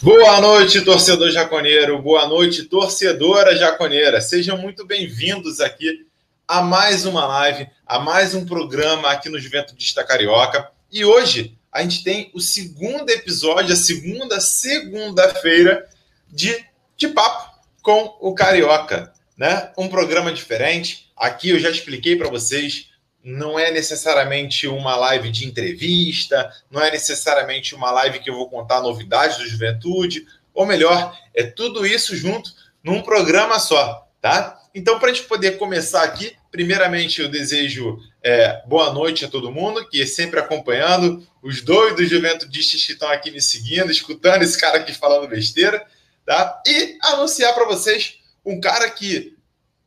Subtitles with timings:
[0.00, 2.00] Boa noite, torcedor jaconeiro.
[2.00, 4.20] Boa noite, torcedora jaconeira.
[4.20, 6.06] Sejam muito bem-vindos aqui
[6.46, 10.70] a mais uma live, a mais um programa aqui no Juventude Carioca.
[10.92, 15.88] E hoje a gente tem o segundo episódio, a segunda segunda-feira
[16.28, 16.64] de,
[16.96, 19.72] de papo com o Carioca, né?
[19.76, 21.10] Um programa diferente.
[21.16, 22.87] Aqui eu já expliquei para vocês,
[23.28, 28.48] não é necessariamente uma live de entrevista, não é necessariamente uma live que eu vou
[28.48, 32.50] contar novidades do Juventude, ou melhor, é tudo isso junto
[32.82, 34.58] num programa só, tá?
[34.74, 39.52] Então, para a gente poder começar aqui, primeiramente eu desejo é, boa noite a todo
[39.52, 44.58] mundo que é sempre acompanhando, os doidos juventudes que estão aqui me seguindo, escutando esse
[44.58, 45.84] cara aqui falando besteira,
[46.24, 46.62] tá?
[46.66, 49.36] E anunciar para vocês um cara que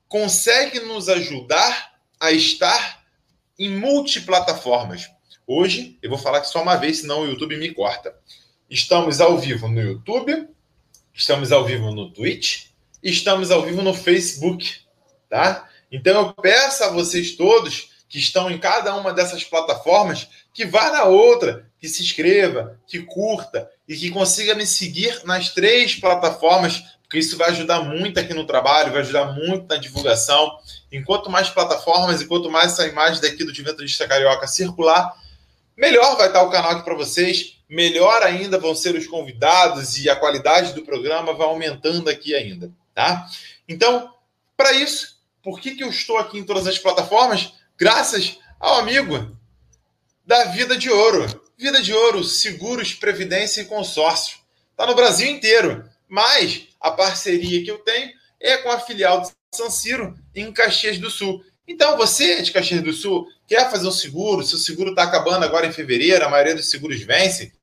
[0.07, 3.00] consegue nos ajudar a estar
[3.61, 5.07] em multiplataformas.
[5.45, 8.15] Hoje eu vou falar só uma vez, senão o YouTube me corta.
[8.67, 10.47] Estamos ao vivo no YouTube,
[11.13, 12.69] estamos ao vivo no Twitch,
[13.03, 14.77] estamos ao vivo no Facebook,
[15.29, 15.69] tá?
[15.91, 20.89] Então eu peço a vocês todos que estão em cada uma dessas plataformas que vá
[20.91, 26.83] na outra, que se inscreva, que curta e que consiga me seguir nas três plataformas,
[27.11, 30.57] porque isso vai ajudar muito aqui no trabalho, vai ajudar muito na divulgação.
[30.89, 35.13] Enquanto mais plataformas, enquanto mais essa imagem daqui do Juventude Carioca circular,
[35.75, 40.09] melhor vai estar o canal aqui para vocês, melhor ainda vão ser os convidados e
[40.09, 43.27] a qualidade do programa vai aumentando aqui ainda, tá?
[43.67, 44.13] Então,
[44.55, 47.51] para isso, por que, que eu estou aqui em todas as plataformas?
[47.77, 49.37] Graças ao amigo
[50.25, 51.27] da Vida de Ouro.
[51.57, 54.37] Vida de Ouro, seguros, previdência e consórcio.
[54.71, 59.29] Está no Brasil inteiro, mas a parceria que eu tenho é com a filial de
[59.55, 61.41] San Ciro em Caxias do Sul.
[61.65, 65.03] Então, você é de Caxias do Sul, quer fazer um seguro, se o seguro está
[65.03, 67.53] acabando agora em fevereiro, a maioria dos seguros vence,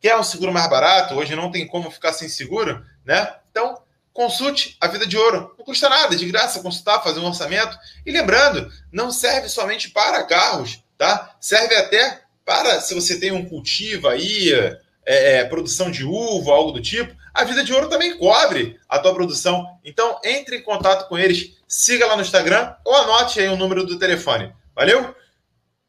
[0.00, 3.36] quer um seguro mais barato, hoje não tem como ficar sem seguro, né?
[3.50, 3.80] Então,
[4.12, 5.54] Consulte a Vida de Ouro.
[5.56, 7.76] Não custa nada, de graça consultar, fazer um orçamento.
[8.04, 11.34] E lembrando, não serve somente para carros, tá?
[11.40, 16.72] Serve até para se você tem um cultivo aí, é, é, produção de uva, algo
[16.72, 17.16] do tipo.
[17.34, 19.78] A Vida de Ouro também cobre a tua produção.
[19.84, 23.84] Então, entre em contato com eles, siga lá no Instagram ou anote aí o número
[23.86, 24.52] do telefone.
[24.74, 25.14] Valeu?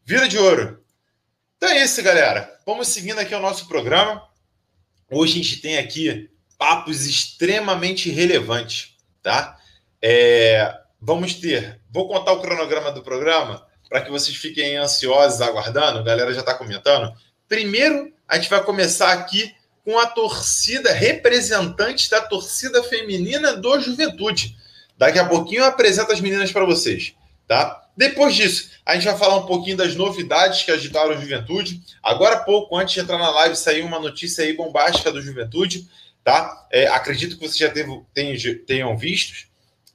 [0.05, 0.83] Vida de Ouro.
[1.57, 2.59] Então é isso, galera.
[2.65, 4.27] Vamos seguindo aqui o nosso programa.
[5.09, 9.57] Hoje a gente tem aqui papos extremamente relevantes, tá?
[10.01, 15.99] É, vamos ter, vou contar o cronograma do programa para que vocês fiquem ansiosos aguardando,
[15.99, 17.13] a galera já está comentando.
[17.47, 19.53] Primeiro, a gente vai começar aqui
[19.83, 24.55] com a torcida, representante da torcida feminina do Juventude.
[24.97, 27.13] Daqui a pouquinho eu apresento as meninas para vocês,
[27.47, 27.81] tá?
[27.95, 31.81] Depois disso, a gente vai falar um pouquinho das novidades que agitaram a Juventude.
[32.01, 35.87] Agora, pouco antes de entrar na live, saiu uma notícia aí bombástica do Juventude
[36.23, 36.67] tá?
[36.71, 37.69] É, acredito que vocês já
[38.65, 39.47] tenham, visto.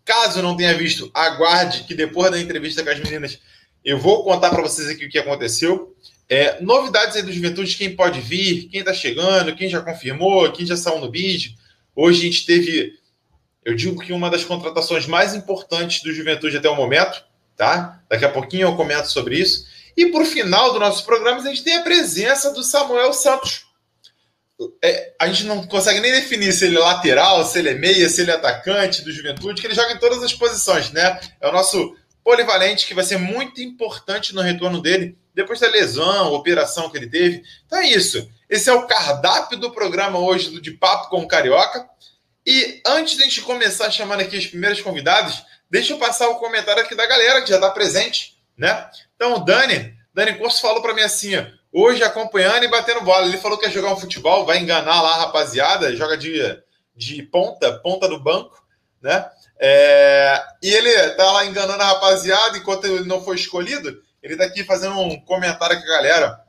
[0.04, 3.38] Caso não tenha visto, aguarde que depois da entrevista com as meninas
[3.84, 5.94] eu vou contar para vocês aqui o que aconteceu.
[6.28, 10.66] É, novidades aí do Juventude, quem pode vir, quem está chegando, quem já confirmou, quem
[10.66, 11.56] já saiu no bid.
[11.96, 12.92] Hoje a gente teve,
[13.64, 17.24] eu digo que uma das contratações mais importantes do Juventude até o momento,
[17.56, 18.02] tá?
[18.10, 19.66] Daqui a pouquinho eu comento sobre isso.
[19.96, 23.66] E por final do nosso programa, a gente tem a presença do Samuel Santos,
[24.82, 28.08] é, a gente não consegue nem definir se ele é lateral, se ele é meia,
[28.08, 31.18] se ele é atacante do Juventude, que ele joga em todas as posições, né?
[31.40, 36.32] É o nosso polivalente que vai ser muito importante no retorno dele depois da lesão,
[36.32, 37.44] operação que ele teve.
[37.64, 38.28] Então é isso.
[38.50, 41.88] Esse é o cardápio do programa hoje do De Papo com o Carioca.
[42.44, 46.40] E antes de a gente começar chamando aqui as primeiras convidadas, deixa eu passar o
[46.40, 48.90] comentário aqui da galera que já está presente, né?
[49.14, 53.28] Então o Dani, Dani Corso falou para mim assim, ó, hoje acompanhando e batendo bola.
[53.28, 56.42] Ele falou que ia jogar um futebol, vai enganar lá a rapaziada, joga de,
[56.96, 58.60] de ponta, ponta do banco,
[59.00, 59.24] né?
[59.60, 64.02] É, e ele tá lá enganando a rapaziada enquanto ele não foi escolhido.
[64.28, 66.40] Ele tá aqui fazendo um comentário com a galera.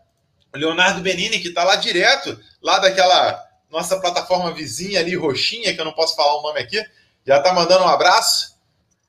[0.53, 5.79] O Leonardo Benini, que tá lá direto, lá daquela nossa plataforma vizinha ali, roxinha, que
[5.79, 6.83] eu não posso falar o nome aqui,
[7.25, 8.57] já tá mandando um abraço.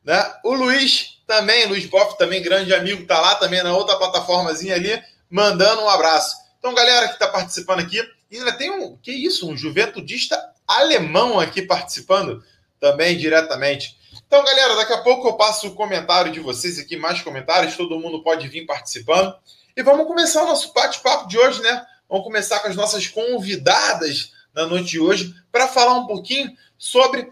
[0.04, 0.22] Né?
[0.44, 5.02] O Luiz também, Luiz Boff, também grande amigo, tá lá também na outra plataformazinha ali
[5.30, 6.36] mandando um abraço.
[6.58, 8.02] Então, galera que está participando aqui,
[8.32, 12.44] ainda tem um, que isso, um juventudista alemão aqui participando
[12.78, 13.96] também diretamente.
[14.30, 17.98] Então, galera, daqui a pouco eu passo o comentário de vocês aqui, mais comentários, todo
[17.98, 19.34] mundo pode vir participando.
[19.76, 21.84] E vamos começar o nosso bate-papo de hoje, né?
[22.08, 27.28] Vamos começar com as nossas convidadas na noite de hoje para falar um pouquinho sobre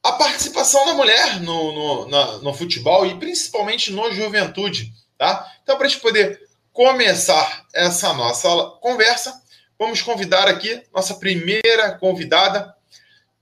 [0.00, 5.44] a participação da mulher no, no, na, no futebol e principalmente no juventude, tá?
[5.64, 6.40] Então, para a gente poder
[6.72, 8.48] começar essa nossa
[8.80, 9.42] conversa,
[9.76, 12.76] vamos convidar aqui nossa primeira convidada,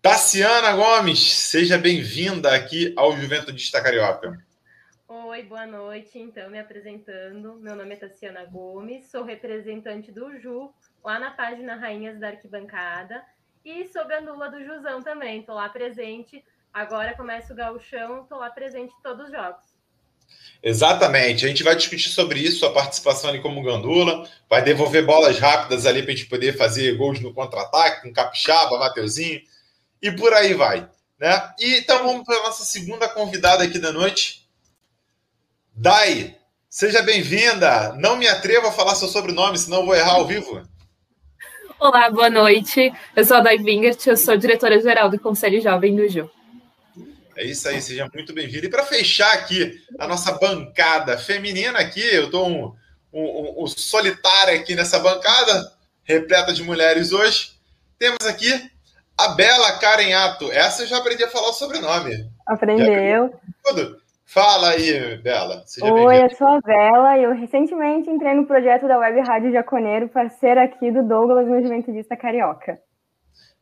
[0.07, 1.19] Tassiana Gomes.
[1.33, 4.41] Seja bem-vinda aqui ao Juventude Carioca.
[5.09, 6.17] Oi, boa noite.
[6.17, 10.73] Então, me apresentando, meu nome é Tassiana Gomes, sou representante do Ju,
[11.05, 13.21] lá na página Rainhas da Arquibancada,
[13.65, 16.45] e sou gandula do Jusão também, estou lá presente.
[16.73, 19.65] Agora começa o gauchão, estou lá presente em todos os jogos.
[20.63, 21.45] Exatamente.
[21.45, 25.85] A gente vai discutir sobre isso, a participação ali como gandula, vai devolver bolas rápidas
[25.85, 29.43] ali para a gente poder fazer gols no contra-ataque, com Capixaba, Mateuzinho,
[30.01, 30.89] e por aí vai.
[31.19, 31.51] Né?
[31.59, 34.47] E então vamos para a nossa segunda convidada aqui da noite,
[35.79, 36.35] Dai.
[36.71, 37.93] Seja bem-vinda.
[37.99, 40.67] Não me atrevo a falar seu sobrenome, senão eu vou errar ao vivo.
[41.79, 42.91] Olá, boa noite.
[43.15, 46.31] Eu sou a Dai Wingert, eu sou diretora-geral do Conselho Jovem do Ju.
[47.37, 48.65] É isso aí, seja muito bem-vindo.
[48.65, 52.75] E para fechar aqui a nossa bancada feminina aqui, eu estou um,
[53.13, 55.71] um, um, solitário aqui nessa bancada,
[56.05, 57.51] repleta de mulheres hoje.
[57.99, 58.71] Temos aqui
[59.19, 60.51] a Bela Carenhato.
[60.53, 62.29] Essa eu já aprendi a falar o sobrenome.
[62.47, 63.35] Aprendeu.
[63.65, 64.01] Tudo.
[64.25, 65.63] Fala aí, Bela.
[65.67, 69.53] Seja Oi, eu sou a Bela e eu recentemente entrei no projeto da Web Rádio
[69.53, 72.79] Jaconeiro, parceira aqui do Douglas no Juventude Carioca.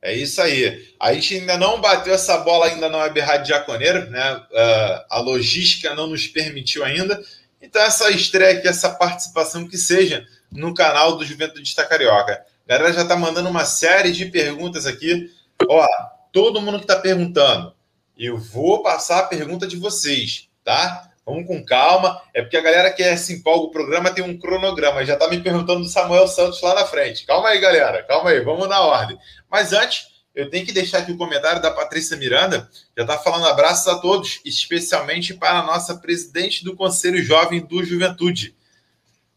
[0.02, 0.86] É isso aí.
[1.00, 4.34] A gente ainda não bateu essa bola ainda na Web Rádio Jaconeiro, né?
[4.36, 7.22] Uh, a logística não nos permitiu ainda.
[7.60, 12.44] Então, essa estreia aqui, essa participação que seja no canal do Juventude Carioca.
[12.66, 15.30] A galera já está mandando uma série de perguntas aqui.
[15.68, 15.86] Ó,
[16.32, 17.74] todo mundo que está perguntando,
[18.16, 21.10] eu vou passar a pergunta de vocês, tá?
[21.26, 22.20] Vamos com calma.
[22.34, 25.04] É porque a galera que se empolga o programa tem um cronograma.
[25.04, 27.24] Já está me perguntando do Samuel Santos lá na frente.
[27.24, 28.02] Calma aí, galera.
[28.02, 28.40] Calma aí.
[28.40, 29.18] Vamos na ordem.
[29.50, 32.68] Mas antes, eu tenho que deixar aqui o comentário da Patrícia Miranda.
[32.96, 37.82] Já está falando abraços a todos, especialmente para a nossa presidente do Conselho Jovem do
[37.82, 38.54] Juventude.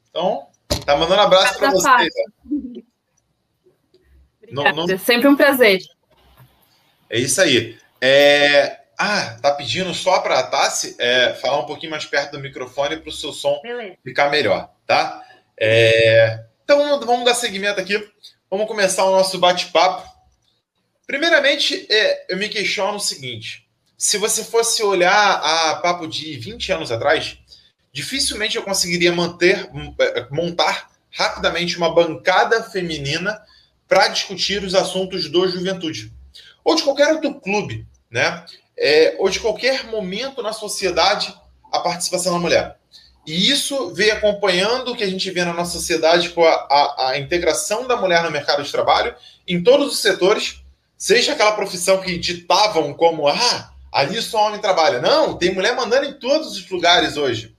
[0.09, 0.47] Então,
[0.85, 2.13] tá mandando abraço para vocês.
[4.51, 4.89] Não, não...
[4.89, 5.79] É sempre um prazer.
[7.09, 7.77] É isso aí.
[8.01, 8.80] É...
[8.98, 12.98] Ah, tá pedindo só para a Tassi é, falar um pouquinho mais perto do microfone
[12.98, 13.95] para o seu som Beleza.
[14.04, 15.24] ficar melhor, tá?
[15.56, 16.44] É...
[16.63, 18.04] Então vamos, dar seguimento aqui.
[18.50, 20.04] Vamos começar o nosso bate-papo.
[21.06, 26.71] Primeiramente, é, eu me questiono o seguinte: se você fosse olhar a papo de 20
[26.71, 27.38] anos atrás,
[27.94, 29.69] dificilmente eu conseguiria manter,
[30.00, 33.39] é, montar rapidamente uma bancada feminina
[33.88, 36.16] para discutir os assuntos do juventude
[36.67, 38.43] ou de qualquer outro clube, né?
[38.77, 41.33] é, ou de qualquer momento na sociedade
[41.71, 42.77] a participação da mulher.
[43.25, 47.09] E isso vem acompanhando o que a gente vê na nossa sociedade com a, a,
[47.09, 49.13] a, integração da mulher no mercado de trabalho
[49.45, 50.61] em todos os setores,
[50.97, 55.01] seja aquela profissão que ditavam como ah, ali só homem trabalha.
[55.01, 57.53] Não, tem mulher mandando em todos os lugares hoje.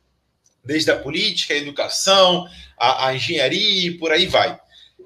[0.65, 2.47] Desde a política, a educação,
[2.79, 4.59] a, a engenharia e por aí vai.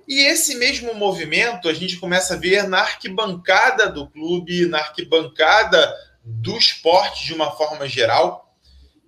[0.06, 5.94] E esse mesmo movimento a gente começa a ver na arquibancada do clube, na arquibancada
[6.24, 8.54] do esporte de uma forma geral.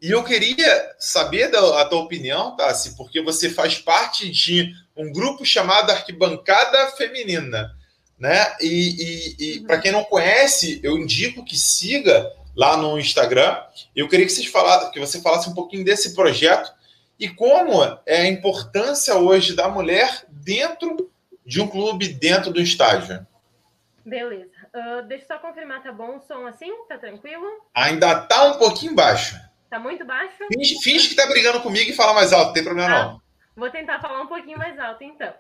[0.00, 5.10] E eu queria saber da, a tua opinião, Tassi, porque você faz parte de um
[5.10, 7.74] grupo chamado Arquibancada Feminina.
[8.18, 8.54] Né?
[8.60, 9.66] E, e, e uhum.
[9.66, 13.56] para quem não conhece, eu indico que siga lá no Instagram.
[13.94, 16.72] Eu queria que, vocês falasse, que você falasse um pouquinho desse projeto
[17.18, 21.10] e como é a importância hoje da mulher dentro
[21.44, 23.26] de um clube, dentro do estágio.
[24.04, 24.50] Beleza.
[24.74, 26.70] Uh, deixa eu só confirmar, tá bom o som assim?
[26.88, 27.46] Tá tranquilo?
[27.74, 29.36] Ainda tá um pouquinho baixo.
[29.70, 30.36] Tá muito baixo?
[30.52, 33.22] Finge, finge que tá brigando comigo e fala mais alto, não tem problema ah, não.
[33.56, 35.32] Vou tentar falar um pouquinho mais alto, então.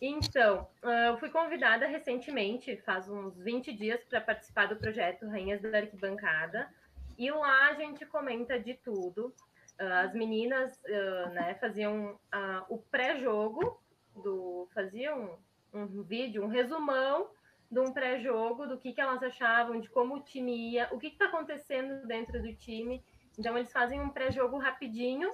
[0.00, 5.62] Então, uh, eu fui convidada recentemente, faz uns 20 dias, para participar do projeto Rainhas
[5.62, 6.68] da Arquibancada.
[7.16, 9.32] E lá a gente comenta de tudo.
[9.80, 13.80] Uh, as meninas uh, né, faziam uh, o pré-jogo,
[14.14, 15.36] do faziam
[15.72, 17.28] um vídeo, um resumão
[17.68, 21.08] de um pré-jogo, do que, que elas achavam, de como o time ia, o que
[21.08, 23.02] está acontecendo dentro do time.
[23.36, 25.28] Então, eles fazem um pré-jogo rapidinho,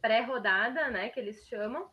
[0.00, 1.86] pré-rodada, né, que eles chamam.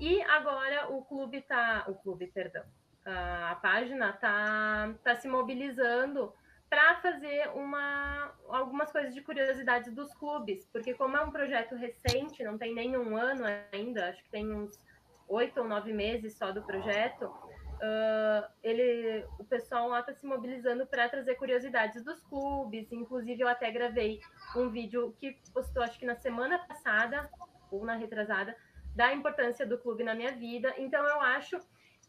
[0.00, 2.64] E agora o clube está, o clube, perdão,
[3.04, 6.32] a página está tá se mobilizando
[6.68, 12.42] para fazer uma, algumas coisas de curiosidades dos clubes, porque como é um projeto recente,
[12.42, 14.78] não tem nem um ano ainda, acho que tem uns
[15.28, 20.86] oito ou nove meses só do projeto, uh, ele, o pessoal lá está se mobilizando
[20.86, 24.20] para trazer curiosidades dos clubes, inclusive eu até gravei
[24.56, 27.30] um vídeo que postou acho que na semana passada,
[27.70, 28.56] ou na retrasada,
[28.94, 31.60] da importância do clube na minha vida, então eu acho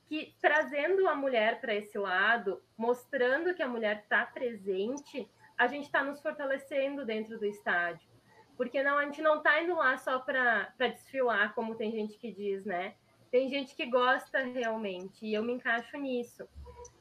[0.07, 5.85] que trazendo a mulher para esse lado, mostrando que a mulher está presente, a gente
[5.85, 8.07] está nos fortalecendo dentro do estádio.
[8.55, 12.31] Porque não, a gente não está indo lá só para desfilar, como tem gente que
[12.31, 12.95] diz, né?
[13.31, 16.47] tem gente que gosta realmente, e eu me encaixo nisso.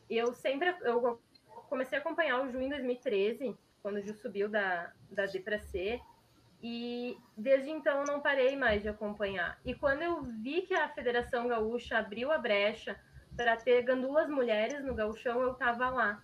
[0.08, 1.20] Eu sempre eu
[1.68, 5.58] comecei a acompanhar o Ju em 2013, quando o Ju subiu da, da D para
[5.58, 6.00] C,
[6.62, 9.58] e desde então não parei mais de acompanhar.
[9.64, 12.98] E quando eu vi que a Federação Gaúcha abriu a brecha
[13.36, 16.22] para ter gandulas mulheres no gauchão, eu estava lá.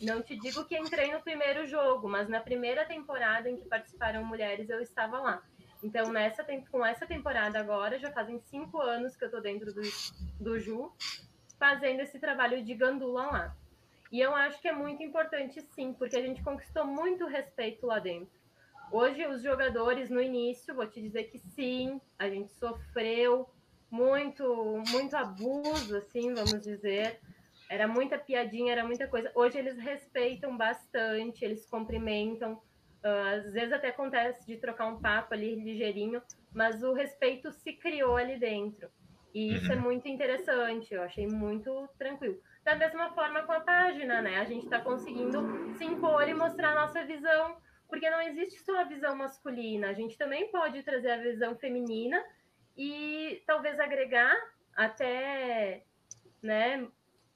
[0.00, 4.24] Não te digo que entrei no primeiro jogo, mas na primeira temporada em que participaram
[4.24, 5.42] mulheres, eu estava lá.
[5.82, 9.82] Então, nessa, com essa temporada agora, já fazem cinco anos que eu estou dentro do,
[10.40, 10.92] do Ju,
[11.58, 13.56] fazendo esse trabalho de gandula lá.
[14.10, 17.98] E eu acho que é muito importante, sim, porque a gente conquistou muito respeito lá
[17.98, 18.37] dentro.
[18.90, 23.48] Hoje, os jogadores, no início, vou te dizer que sim, a gente sofreu
[23.90, 27.20] muito, muito abuso, assim, vamos dizer.
[27.68, 29.30] Era muita piadinha, era muita coisa.
[29.34, 32.54] Hoje eles respeitam bastante, eles cumprimentam.
[33.04, 37.72] Uh, às vezes até acontece de trocar um papo ali ligeirinho, mas o respeito se
[37.74, 38.88] criou ali dentro.
[39.34, 39.82] E isso é uhum.
[39.82, 42.40] muito interessante, eu achei muito tranquilo.
[42.64, 44.38] Da mesma forma com a página, né?
[44.38, 47.56] A gente está conseguindo se impor e mostrar a nossa visão,
[47.88, 52.22] porque não existe só a visão masculina, a gente também pode trazer a visão feminina
[52.76, 54.34] e talvez agregar
[54.76, 55.84] até,
[56.42, 56.86] né,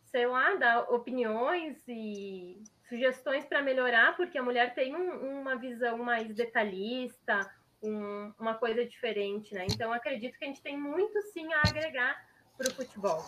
[0.05, 5.99] sei lá, dar opiniões e sugestões para melhorar, porque a mulher tem um, uma visão
[5.99, 7.41] mais detalhista,
[7.83, 9.67] um, uma coisa diferente, né?
[9.71, 12.15] Então acredito que a gente tem muito sim a agregar
[12.57, 13.25] para o futebol.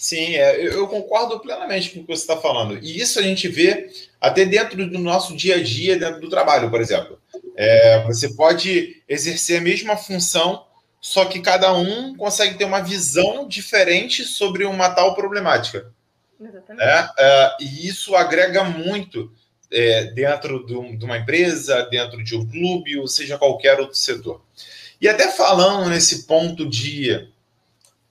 [0.00, 2.78] Sim, é, eu concordo plenamente com o que você está falando.
[2.78, 6.70] E isso a gente vê até dentro do nosso dia a dia, dentro do trabalho,
[6.70, 7.20] por exemplo.
[7.54, 10.64] É, você pode exercer a mesma função
[11.02, 15.92] só que cada um consegue ter uma visão diferente sobre uma tal problemática.
[16.40, 16.82] Exatamente.
[16.82, 19.30] É, é, e isso agrega muito
[19.70, 24.40] é, dentro de, de uma empresa, dentro de um clube, ou seja, qualquer outro setor.
[24.98, 27.28] E até falando nesse ponto de,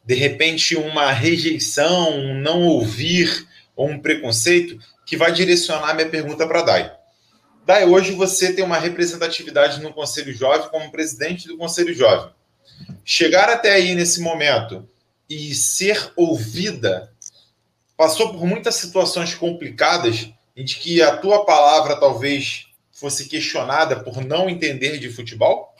[0.10, 6.48] de repente, uma rejeição, um não ouvir ou um preconceito, que vai direcionar minha pergunta
[6.48, 6.98] para a Dai.
[7.66, 12.34] Dai, hoje você tem uma representatividade no Conselho Jovem como presidente do Conselho Jovem
[13.04, 14.88] chegar até aí nesse momento
[15.30, 17.14] e ser ouvida,
[17.98, 24.50] passou por muitas situações complicadas em que a tua palavra talvez fosse questionada por não
[24.50, 25.74] entender de futebol?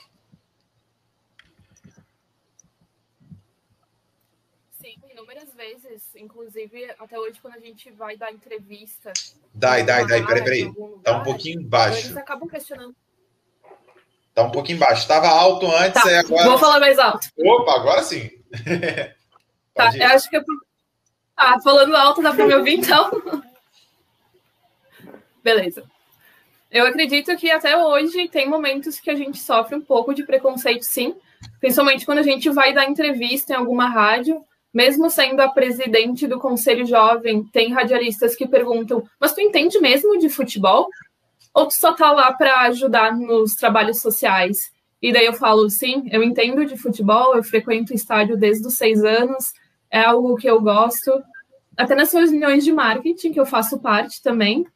[4.80, 6.02] Sim, inúmeras vezes.
[6.20, 9.12] Inclusive, até hoje, quando a gente vai dar entrevista.
[9.54, 10.72] Dai, dai, dai, peraí, peraí.
[11.02, 12.06] Tá um pouquinho baixo.
[12.06, 12.94] Eles acabam questionando.
[14.34, 15.02] Tá um pouquinho baixo.
[15.02, 16.44] Estava alto antes, tá, agora.
[16.44, 17.26] Vou falar mais alto.
[17.38, 18.30] Opa, agora sim.
[19.74, 20.44] tá, eu acho que eu.
[21.36, 23.10] Ah, falando alto, dá para me ouvir então?
[25.42, 25.84] Beleza.
[26.70, 30.82] Eu acredito que até hoje tem momentos que a gente sofre um pouco de preconceito,
[30.82, 31.16] sim.
[31.58, 36.38] Principalmente quando a gente vai dar entrevista em alguma rádio, mesmo sendo a presidente do
[36.38, 40.88] Conselho Jovem, tem radialistas que perguntam: Mas tu entende mesmo de futebol?
[41.52, 44.72] ou tu só tá lá para ajudar nos trabalhos sociais?
[45.02, 49.02] E daí eu falo, sim, eu entendo de futebol, eu frequento estádio desde os seis
[49.02, 49.52] anos,
[49.90, 51.10] é algo que eu gosto.
[51.76, 54.66] Até nas reuniões de marketing, que eu faço parte também,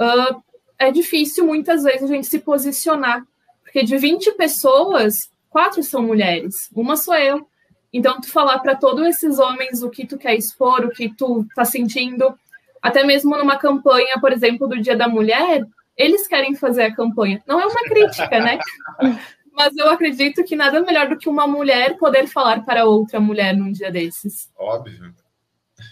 [0.00, 0.42] uh,
[0.78, 3.22] é difícil muitas vezes a gente se posicionar,
[3.62, 7.46] porque de 20 pessoas, quatro são mulheres, uma sou eu.
[7.92, 11.46] Então, tu falar para todos esses homens o que tu quer expor, o que tu
[11.54, 12.38] tá sentindo,
[12.82, 15.64] até mesmo numa campanha, por exemplo, do Dia da Mulher,
[15.96, 17.42] eles querem fazer a campanha.
[17.46, 18.58] Não é uma crítica, né?
[19.52, 23.56] Mas eu acredito que nada melhor do que uma mulher poder falar para outra mulher
[23.56, 24.48] num dia desses.
[24.56, 25.12] Óbvio.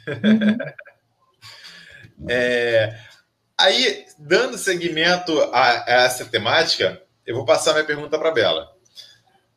[0.07, 0.57] Uhum.
[2.31, 2.97] é,
[3.59, 8.76] aí, dando seguimento a, a, essa temática, eu vou passar minha pergunta para Bela.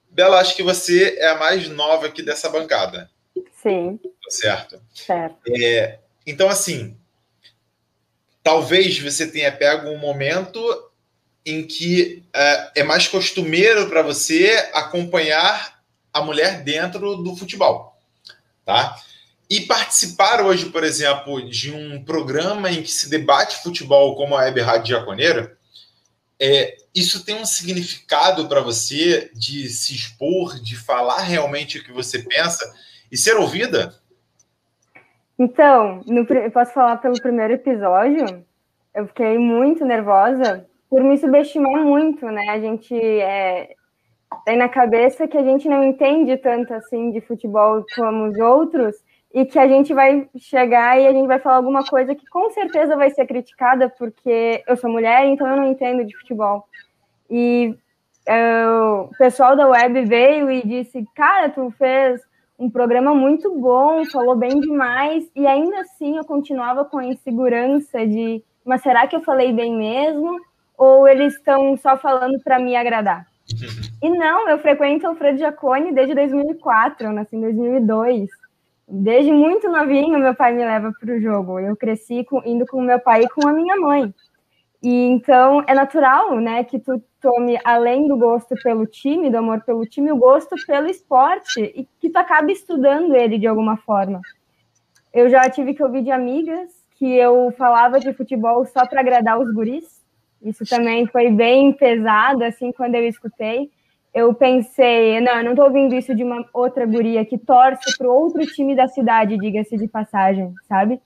[0.10, 3.10] Bela, acho que você é a mais nova aqui dessa bancada.
[3.62, 4.00] Sim.
[4.30, 4.82] Certo.
[4.94, 5.38] Certo.
[5.48, 6.98] É, então, assim,
[8.44, 10.60] talvez você tenha pego um momento
[11.46, 15.82] em que é, é mais costumeiro para você acompanhar
[16.14, 17.98] a mulher dentro do futebol,
[18.66, 18.96] tá?
[19.50, 24.42] E participar hoje, por exemplo, de um programa em que se debate futebol como a
[24.42, 25.58] Web Rádio Jaconeira,
[26.40, 31.92] é, isso tem um significado para você de se expor, de falar realmente o que
[31.92, 32.64] você pensa
[33.12, 33.94] e ser ouvida?
[35.38, 38.46] Então, no, eu posso falar pelo primeiro episódio,
[38.96, 42.50] eu fiquei muito nervosa por me subestimar muito, né?
[42.50, 43.70] A gente é,
[44.46, 48.96] tem na cabeça que a gente não entende tanto assim de futebol como os outros
[49.34, 52.50] e que a gente vai chegar e a gente vai falar alguma coisa que com
[52.50, 56.66] certeza vai ser criticada porque eu sou mulher, então eu não entendo de futebol.
[57.30, 57.76] E
[58.28, 62.22] uh, o pessoal da web veio e disse: Cara, tu fez
[62.58, 68.06] um programa muito bom, falou bem demais, e ainda assim eu continuava com a insegurança
[68.06, 70.38] de, mas será que eu falei bem mesmo?
[70.78, 73.26] Ou eles estão só falando para me agradar?
[74.02, 78.30] E não, eu frequento o Alfredo Jacone desde 2004, eu nasci em 2002.
[78.92, 81.60] Desde muito novinho, meu pai me leva para o jogo.
[81.60, 84.12] Eu cresci com, indo com meu pai e com a minha mãe.
[84.82, 89.62] E então é natural, né, que tu tome além do gosto pelo time, do amor
[89.62, 94.22] pelo time, o gosto pelo esporte e que tu acabe estudando ele de alguma forma.
[95.14, 99.40] Eu já tive que ouvir de amigas que eu falava de futebol só para agradar
[99.40, 100.02] os guris.
[100.42, 103.70] Isso também foi bem pesado assim quando eu escutei.
[104.14, 108.10] Eu pensei, não, eu não estou ouvindo isso de uma outra guria que torce para
[108.10, 111.00] outro time da cidade, diga-se de passagem, sabe?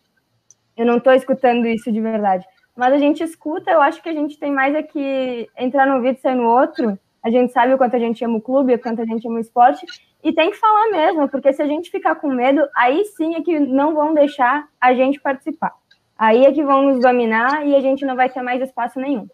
[0.75, 2.45] Eu não estou escutando isso de verdade
[2.75, 6.01] mas a gente escuta, eu acho que a gente tem mais é que entrar num
[6.01, 6.97] vídeo e sair no outro.
[7.23, 9.37] A gente sabe o quanto a gente ama o clube, o quanto a gente ama
[9.37, 9.85] o esporte,
[10.23, 13.41] e tem que falar mesmo, porque se a gente ficar com medo, aí sim é
[13.41, 15.73] que não vão deixar a gente participar.
[16.17, 19.27] Aí é que vão nos dominar e a gente não vai ter mais espaço nenhum.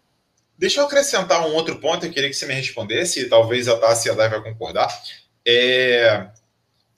[0.60, 3.78] Deixa eu acrescentar um outro ponto, eu queria que você me respondesse, e talvez a
[3.78, 4.94] Tassi e a Dai vai concordar.
[5.42, 6.28] É,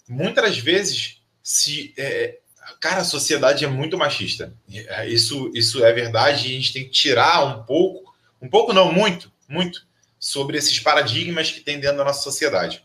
[0.08, 2.38] muitas vezes, se é,
[2.80, 4.52] cara, a sociedade é muito machista.
[4.68, 6.48] É, isso, isso é verdade.
[6.48, 9.86] E a gente tem que tirar um pouco, um pouco não, muito, muito,
[10.18, 12.82] sobre esses paradigmas que tem dentro da nossa sociedade.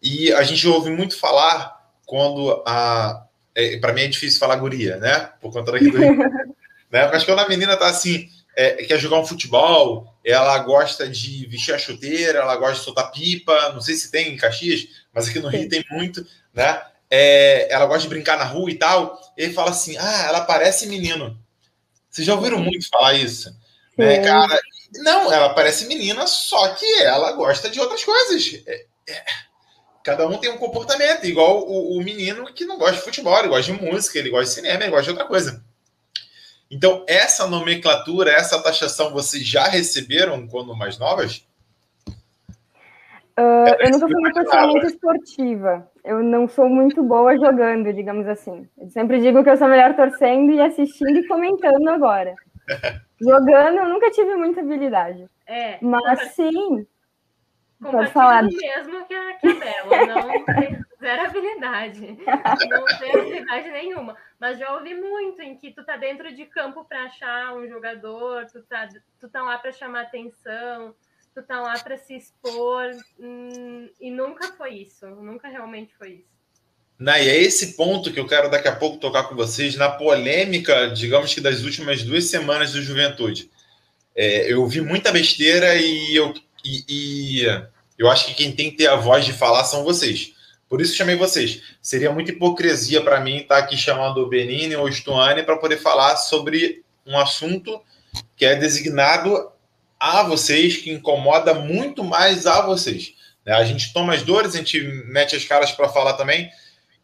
[0.00, 3.26] E a gente ouve muito falar quando a.
[3.56, 5.30] É, para mim é difícil falar guria, né?
[5.40, 7.10] Por conta daqui do né?
[7.10, 11.74] Mas quando a menina tá assim, é, quer jogar um futebol, ela gosta de vestir
[11.74, 15.38] a chuteira, ela gosta de soltar pipa, não sei se tem em Caxias, mas aqui
[15.38, 16.82] no Rio tem muito, né?
[17.14, 19.20] é, ela gosta de brincar na rua e tal.
[19.36, 21.38] Ele fala assim: ah, ela parece menino.
[22.08, 23.54] Vocês já ouviram muito falar isso?
[23.98, 24.58] Né, cara?
[24.94, 28.62] Não, ela parece menina, só que ela gosta de outras coisas.
[28.66, 29.24] É, é,
[30.02, 33.48] cada um tem um comportamento, igual o, o, menino que não gosta de futebol, ele
[33.48, 35.62] gosta de música, ele gosta de cinema, ele gosta de outra coisa.
[36.72, 41.46] Então, essa nomenclatura, essa taxação, vocês já receberam quando mais novas?
[43.38, 45.86] Uh, eu nunca fui uma pessoa muito esportiva.
[46.02, 48.66] Eu não sou muito boa jogando, digamos assim.
[48.78, 52.34] Eu sempre digo que eu sou melhor torcendo e assistindo e comentando agora.
[53.20, 55.26] Jogando, eu nunca tive muita habilidade.
[55.46, 55.78] É.
[55.80, 56.86] Mas sim.
[57.90, 58.42] Pode falar.
[58.42, 60.06] mesmo que a, que a Bela.
[60.06, 62.18] Não tem zero habilidade.
[62.68, 64.16] Não tem habilidade nenhuma.
[64.38, 68.46] Mas já ouvi muito em que tu tá dentro de campo para achar um jogador,
[68.46, 68.88] tu tá,
[69.20, 70.94] tu tá lá para chamar atenção
[71.34, 76.32] tu tá lá para se expor hum, e nunca foi isso, nunca realmente foi isso.
[76.98, 79.90] Não, e é esse ponto que eu quero daqui a pouco tocar com vocês na
[79.90, 83.50] polêmica, digamos que das últimas duas semanas do Juventude.
[84.14, 86.32] É, eu vi muita besteira e eu,
[86.64, 86.84] e,
[87.42, 87.46] e,
[88.02, 90.32] eu acho que quem tem que ter a voz de falar são vocês.
[90.68, 91.62] Por isso chamei vocês.
[91.80, 95.76] Seria muita hipocrisia para mim estar aqui chamando o Benini ou o Stuane para poder
[95.76, 97.80] falar sobre um assunto
[98.36, 99.50] que é designado
[100.00, 103.14] a vocês, que incomoda muito mais a vocês.
[103.46, 103.52] Né?
[103.52, 106.50] A gente toma as dores, a gente mete as caras para falar também,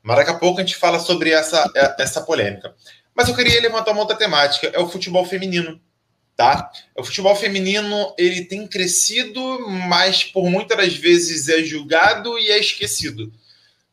[0.02, 2.74] mas daqui a pouco a gente fala sobre essa, é, essa polêmica.
[3.14, 5.80] Mas eu queria levantar uma outra temática, é o futebol feminino.
[6.38, 6.70] Tá?
[6.94, 12.60] O futebol feminino ele tem crescido, mas por muitas das vezes é julgado e é
[12.60, 13.32] esquecido.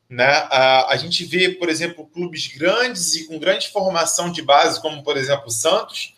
[0.08, 0.24] Né?
[0.24, 5.02] A, a gente vê, por exemplo, clubes grandes e com grande formação de base, como
[5.02, 6.14] por exemplo o Santos,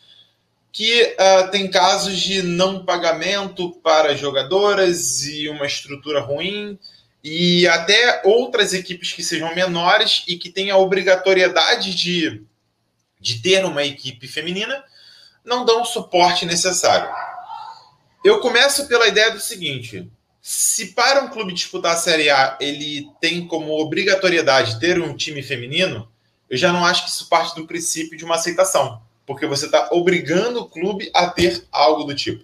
[0.71, 6.79] que uh, tem casos de não pagamento para jogadoras e uma estrutura ruim,
[7.25, 12.43] e até outras equipes que sejam menores e que tenham a obrigatoriedade de,
[13.19, 14.85] de ter uma equipe feminina,
[15.49, 17.11] não dão o suporte necessário.
[18.25, 20.09] Eu começo pela ideia do seguinte:
[20.41, 25.43] se para um clube disputar a Série A ele tem como obrigatoriedade ter um time
[25.43, 26.09] feminino,
[26.49, 29.91] eu já não acho que isso parte do princípio de uma aceitação porque você está
[29.93, 32.43] obrigando o clube a ter algo do tipo.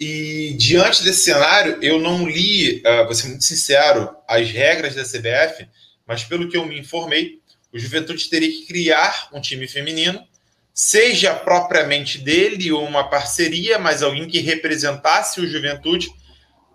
[0.00, 5.04] E diante desse cenário, eu não li, uh, vou ser muito sincero, as regras da
[5.04, 5.68] CBF,
[6.06, 7.38] mas pelo que eu me informei,
[7.70, 10.26] o Juventude teria que criar um time feminino,
[10.72, 16.10] seja propriamente dele ou uma parceria, mas alguém que representasse o Juventude,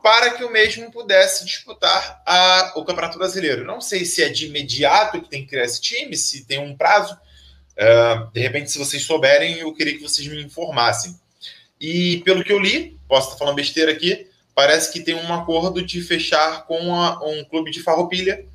[0.04, 3.66] para que o mesmo pudesse disputar a, o Campeonato Brasileiro.
[3.66, 6.76] Não sei se é de imediato que tem que criar esse time, se tem um
[6.76, 7.18] prazo,
[7.76, 11.20] Uh, de repente, se vocês souberem, eu queria que vocês me informassem.
[11.80, 15.86] E pelo que eu li, posso estar falando besteira aqui, parece que tem um acordo
[15.86, 18.46] de fechar com a, um clube de farroupilha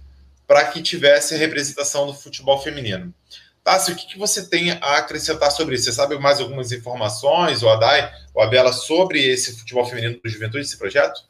[0.47, 3.15] para que tivesse a representação do futebol feminino.
[3.63, 5.85] Tassi, o que, que, você tem a acrescentar sobre isso?
[5.85, 10.29] Você sabe mais algumas informações, o Adai, ou a Bela, sobre esse futebol feminino do
[10.29, 11.29] Juventude, esse projeto?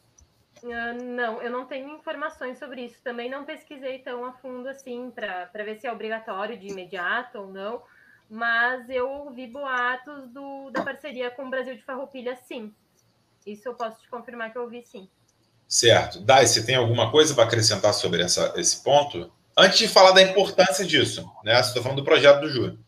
[0.63, 2.95] Uh, não, eu não tenho informações sobre isso.
[3.03, 7.47] Também não pesquisei tão a fundo assim para ver se é obrigatório de imediato ou
[7.47, 7.81] não.
[8.29, 12.73] Mas eu ouvi boatos do, da parceria com o Brasil de Farroupilha, sim.
[13.45, 15.09] Isso eu posso te confirmar que eu ouvi sim.
[15.67, 16.21] Certo.
[16.21, 19.31] Dai, você tem alguma coisa para acrescentar sobre essa, esse ponto?
[19.57, 21.55] Antes de falar da importância disso, né?
[21.55, 22.79] Você está falando do projeto do Júlio.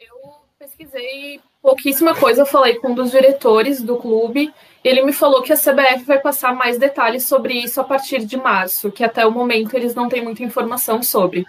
[0.00, 0.16] Eu
[0.58, 4.52] pesquisei pouquíssima coisa, eu falei com um dos diretores do clube.
[4.82, 8.36] Ele me falou que a CBF vai passar mais detalhes sobre isso a partir de
[8.36, 11.44] março, que até o momento eles não têm muita informação sobre.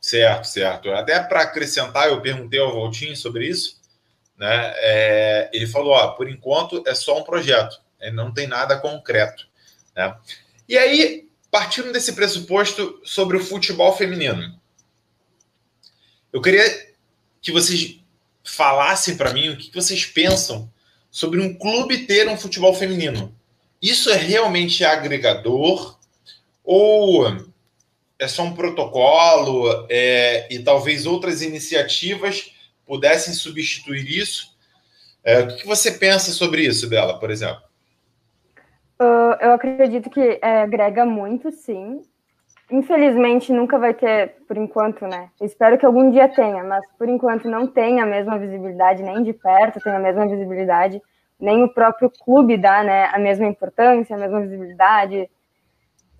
[0.00, 0.90] Certo, certo.
[0.90, 3.80] Até para acrescentar, eu perguntei ao Voltinho sobre isso.
[4.36, 4.72] Né?
[4.76, 7.80] É, ele falou: ó, por enquanto é só um projeto,
[8.12, 9.46] não tem nada concreto.
[9.96, 10.14] Né?
[10.68, 11.23] E aí,
[11.54, 14.60] partindo desse pressuposto sobre o futebol feminino,
[16.32, 16.64] eu queria
[17.40, 18.00] que vocês
[18.42, 20.68] falassem para mim o que vocês pensam
[21.12, 23.32] sobre um clube ter um futebol feminino.
[23.80, 25.96] Isso é realmente agregador
[26.64, 27.24] ou
[28.18, 32.50] é só um protocolo é, e talvez outras iniciativas
[32.84, 34.52] pudessem substituir isso?
[35.22, 37.62] É, o que você pensa sobre isso, Bela, por exemplo?
[39.00, 42.00] Uh, eu acredito que é, agrega muito, sim.
[42.70, 45.28] Infelizmente, nunca vai ter, por enquanto, né?
[45.40, 49.32] espero que algum dia tenha, mas por enquanto não tem a mesma visibilidade, nem de
[49.32, 51.02] perto tem a mesma visibilidade,
[51.38, 55.28] nem o próprio clube dá né, a mesma importância, a mesma visibilidade.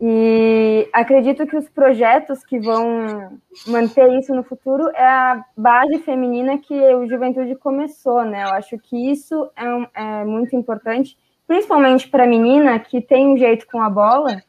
[0.00, 6.58] E acredito que os projetos que vão manter isso no futuro é a base feminina
[6.58, 8.42] que o Juventude começou, né?
[8.42, 13.36] Eu acho que isso é, um, é muito importante principalmente para menina que tem um
[13.36, 14.42] jeito com a bola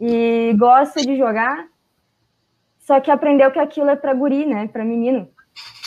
[0.00, 1.66] e gosta de jogar,
[2.78, 5.28] só que aprendeu que aquilo é para guri, né, para menino.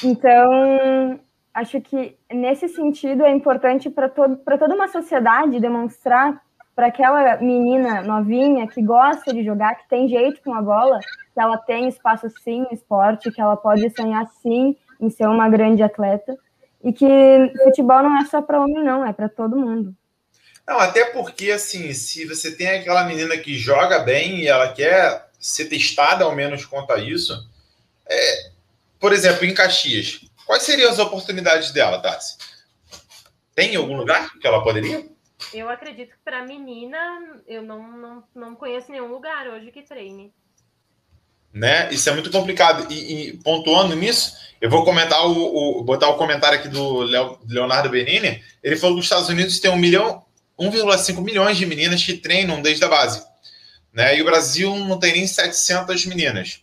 [0.03, 1.19] Então,
[1.53, 6.41] acho que nesse sentido é importante para todo, toda uma sociedade demonstrar
[6.75, 10.99] para aquela menina novinha que gosta de jogar, que tem jeito com a bola,
[11.33, 15.49] que ela tem espaço sim no esporte, que ela pode sonhar sim em ser uma
[15.49, 16.37] grande atleta
[16.83, 17.07] e que
[17.63, 19.95] futebol não é só para homem não, é para todo mundo.
[20.67, 25.29] Não, até porque, assim, se você tem aquela menina que joga bem e ela quer
[25.39, 27.33] ser testada ao menos quanto a isso,
[28.07, 28.51] é,
[28.99, 32.37] por exemplo, em Caxias, quais seriam as oportunidades dela, Tassi?
[33.55, 35.05] Tem algum lugar que ela poderia?
[35.53, 40.31] Eu acredito que para menina, eu não, não, não conheço nenhum lugar hoje que treine.
[41.51, 41.91] Né?
[41.91, 42.91] Isso é muito complicado.
[42.91, 46.99] E, e pontuando nisso, eu vou comentar o, o, botar o comentário aqui do
[47.45, 48.41] Leonardo Benini.
[48.63, 50.23] Ele falou que os Estados Unidos têm um milhão
[50.61, 53.23] 1,5 milhões de meninas que treinam desde a base.
[53.91, 54.17] Né?
[54.17, 56.61] E o Brasil não tem nem 700 meninas.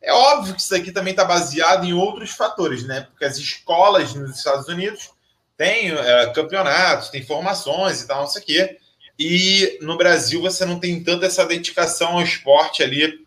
[0.00, 3.00] É óbvio que isso aqui também está baseado em outros fatores, né?
[3.10, 5.10] Porque as escolas nos Estados Unidos
[5.56, 8.78] têm é, campeonatos, têm formações e tal, não sei o quê.
[9.18, 13.26] E no Brasil você não tem tanta essa dedicação ao esporte ali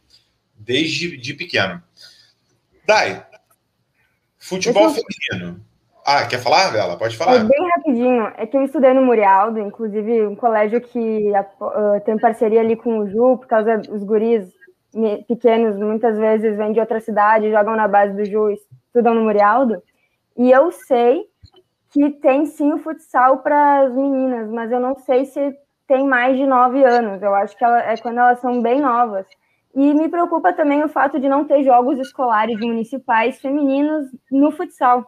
[0.55, 1.84] desde de pequeno.
[2.88, 3.25] Dai,
[4.39, 5.65] futebol feminino.
[6.13, 6.97] Ah, quer falar, Bela?
[6.97, 7.36] Pode falar.
[7.36, 8.34] É bem rapidinho.
[8.36, 13.00] É que eu estudei no Murialdo, inclusive um colégio que uh, tem parceria ali com
[13.00, 14.52] o Ju, por causa dos guris
[15.26, 19.82] pequenos, muitas vezes vêm de outra cidade, jogam na base do Ju, estudam no Murialdo.
[20.38, 21.21] E eu sei
[21.91, 25.54] que tem sim o futsal para as meninas, mas eu não sei se
[25.88, 27.21] tem mais de nove anos.
[27.21, 29.26] Eu acho que ela, é quando elas são bem novas.
[29.74, 35.06] E me preocupa também o fato de não ter jogos escolares municipais femininos no futsal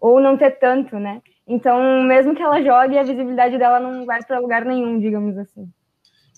[0.00, 1.20] ou não ter tanto, né?
[1.46, 5.68] Então, mesmo que ela jogue, a visibilidade dela não vai para lugar nenhum, digamos assim.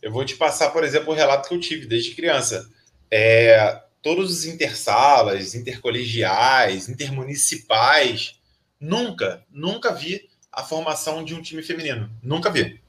[0.00, 2.68] Eu vou te passar, por exemplo, o relato que eu tive desde criança.
[3.10, 8.40] É, todos os intersalas, intercolegiais, intermunicipais,
[8.80, 12.10] nunca, nunca vi a formação de um time feminino.
[12.22, 12.80] Nunca vi.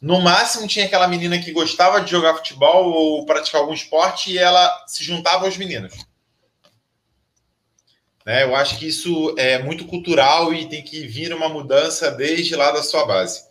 [0.00, 4.38] No máximo tinha aquela menina que gostava de jogar futebol ou praticar algum esporte e
[4.38, 5.94] ela se juntava aos meninos.
[8.26, 8.42] Né?
[8.42, 12.72] Eu acho que isso é muito cultural e tem que vir uma mudança desde lá
[12.72, 13.44] da sua base.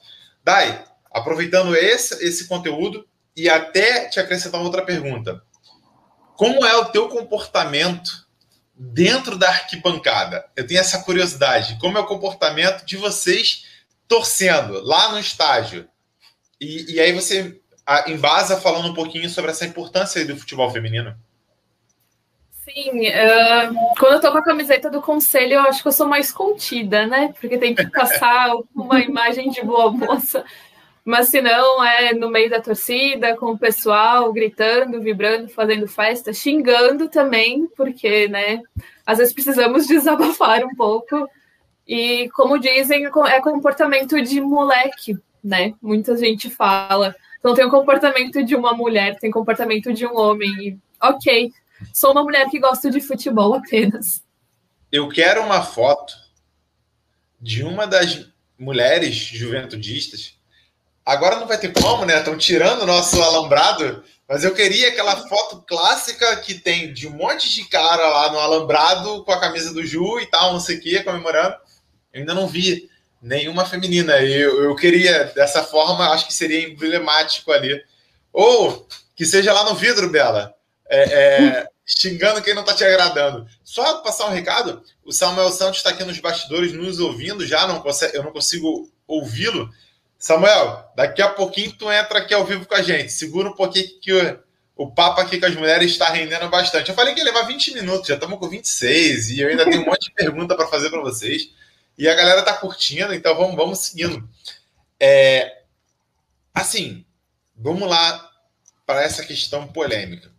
[0.44, 5.42] Dai, aproveitando esse, esse conteúdo e até te acrescentar outra pergunta.
[6.36, 8.28] Como é o teu comportamento
[8.76, 10.46] dentro da arquibancada?
[10.54, 11.78] Eu tenho essa curiosidade.
[11.80, 13.64] Como é o comportamento de vocês
[14.10, 15.88] torcendo lá no estágio?
[16.60, 17.62] E, e aí você
[18.08, 21.16] embasa falando um pouquinho sobre essa importância do futebol feminino.
[22.66, 26.08] Sim, uh, quando eu tô com a camiseta do conselho, eu acho que eu sou
[26.08, 27.32] mais contida, né?
[27.40, 30.44] Porque tem que passar uma imagem de boa moça.
[31.06, 36.34] Mas se não, é no meio da torcida, com o pessoal gritando, vibrando, fazendo festa,
[36.34, 38.64] xingando também, porque, né,
[39.06, 41.30] às vezes precisamos desabafar um pouco.
[41.88, 45.76] E, como dizem, é comportamento de moleque, né?
[45.80, 50.50] Muita gente fala Então tem o comportamento de uma mulher, tem comportamento de um homem.
[50.60, 51.54] E, ok,
[51.94, 54.24] sou uma mulher que gosta de futebol apenas.
[54.92, 56.14] Eu quero uma foto
[57.40, 60.36] de uma das mulheres juventudistas.
[61.06, 62.18] Agora não vai ter como, né?
[62.18, 67.12] Estão tirando o nosso alambrado, mas eu queria aquela foto clássica que tem de um
[67.12, 70.78] monte de cara lá no alambrado com a camisa do Ju e tal, não sei
[70.78, 71.56] o que, comemorando.
[72.12, 72.90] Eu ainda não vi
[73.22, 74.20] nenhuma feminina.
[74.22, 77.84] Eu, eu queria, dessa forma, acho que seria emblemático ali.
[78.34, 80.54] Ou que seja lá no vidro, Bela.
[80.90, 83.48] É, é, xingando quem não está te agradando.
[83.64, 87.82] Só passar um recado: o Samuel Santos está aqui nos bastidores nos ouvindo já, não
[87.82, 89.70] consegue, eu não consigo ouvi-lo.
[90.18, 93.12] Samuel, daqui a pouquinho tu entra aqui ao vivo com a gente.
[93.12, 94.40] Segura um pouquinho que o,
[94.76, 96.90] o papo aqui com as mulheres está rendendo bastante.
[96.90, 99.84] Eu falei que ia levar 20 minutos, já estamos com 26 e eu ainda tenho
[99.84, 101.50] um monte de pergunta para fazer para vocês.
[101.98, 104.28] E a galera está curtindo, então vamos, vamos seguindo.
[105.00, 105.62] É,
[106.54, 107.06] assim,
[107.56, 108.32] vamos lá
[108.86, 110.35] para essa questão polêmica.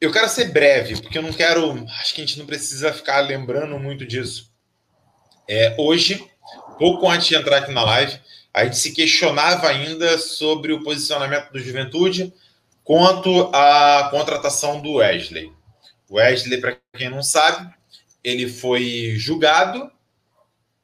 [0.00, 1.86] Eu quero ser breve, porque eu não quero.
[2.00, 4.52] Acho que a gente não precisa ficar lembrando muito disso.
[5.48, 6.24] É, hoje,
[6.78, 8.18] pouco antes de entrar aqui na live,
[8.52, 12.32] a gente se questionava ainda sobre o posicionamento do Juventude
[12.84, 15.52] quanto à contratação do Wesley.
[16.08, 17.68] O Wesley, para quem não sabe,
[18.22, 19.90] ele foi julgado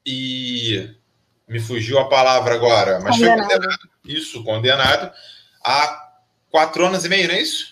[0.05, 0.90] e
[1.46, 3.46] me fugiu a palavra agora, mas condenado.
[3.46, 3.88] foi condenado.
[4.05, 5.12] Isso, condenado
[5.62, 6.12] a
[6.51, 7.71] quatro anos e meio, não é isso?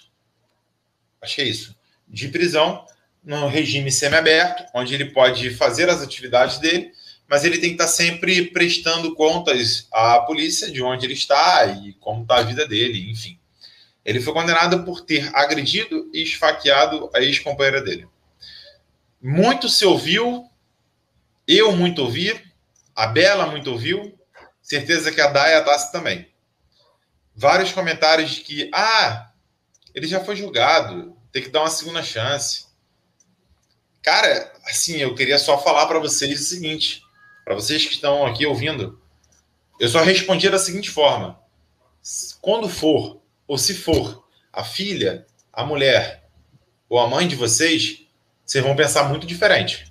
[1.23, 1.77] Acho que é isso,
[2.09, 2.85] de prisão
[3.23, 6.93] no regime semiaberto, onde ele pode fazer as atividades dele,
[7.29, 11.93] mas ele tem que estar sempre prestando contas à polícia de onde ele está e
[11.95, 13.39] como está a vida dele, enfim.
[14.05, 18.09] Ele foi condenado por ter agredido e esfaqueado a ex-companheira dele.
[19.23, 20.51] Muito se ouviu,
[21.47, 22.41] eu muito ouvi,
[22.97, 24.19] a Bela muito ouviu,
[24.63, 26.27] certeza que a Daya Tassi também.
[27.35, 29.30] Vários comentários de que, ah,
[29.95, 32.67] ele já foi julgado, tem que dar uma segunda chance.
[34.03, 37.03] Cara, assim, eu queria só falar para vocês o seguinte,
[37.45, 39.01] para vocês que estão aqui ouvindo,
[39.79, 41.39] eu só respondi da seguinte forma:
[42.41, 46.29] quando for, ou se for, a filha, a mulher
[46.89, 48.03] ou a mãe de vocês,
[48.45, 49.91] vocês vão pensar muito diferente.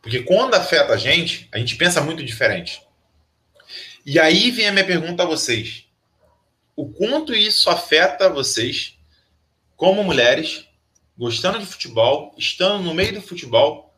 [0.00, 2.82] Porque quando afeta a gente, a gente pensa muito diferente.
[4.06, 5.86] E aí vem a minha pergunta a vocês:
[6.74, 8.97] o quanto isso afeta vocês
[9.78, 10.68] como mulheres,
[11.16, 13.94] gostando de futebol, estando no meio do futebol,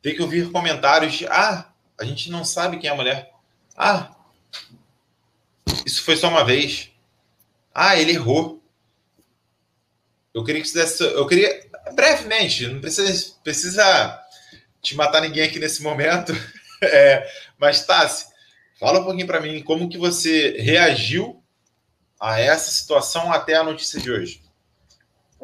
[0.00, 1.68] ter que ouvir comentários de ah,
[1.98, 3.32] a gente não sabe quem é a mulher.
[3.76, 4.14] Ah,
[5.84, 6.90] isso foi só uma vez.
[7.74, 8.62] Ah, ele errou.
[10.32, 14.24] Eu queria que isso desse, eu queria brevemente, não precisa, precisa
[14.80, 16.32] te matar ninguém aqui nesse momento.
[16.82, 18.26] É, mas Tassi,
[18.78, 21.42] fala um pouquinho para mim como que você reagiu
[22.20, 24.43] a essa situação até a notícia de hoje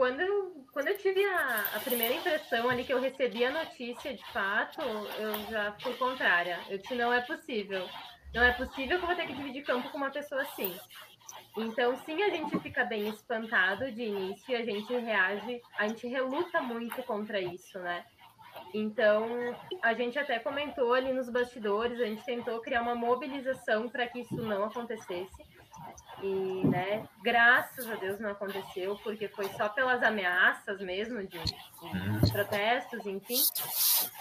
[0.00, 4.14] quando eu, quando eu tive a, a, primeira impressão ali que eu recebi a notícia
[4.14, 6.58] de fato, eu já fui contrária.
[6.70, 7.86] Eu disse, não é possível.
[8.32, 10.74] Não é possível que eu vou ter que dividir campo com uma pessoa assim.
[11.54, 16.62] Então, sim, a gente fica bem espantado de início, a gente reage, a gente reluta
[16.62, 18.02] muito contra isso, né?
[18.72, 19.28] Então,
[19.82, 24.20] a gente até comentou ali nos bastidores, a gente tentou criar uma mobilização para que
[24.20, 25.44] isso não acontecesse.
[26.22, 31.54] E, né, graças a Deus não aconteceu, porque foi só pelas ameaças mesmo de, de
[31.82, 32.20] uhum.
[32.32, 33.40] protestos, enfim.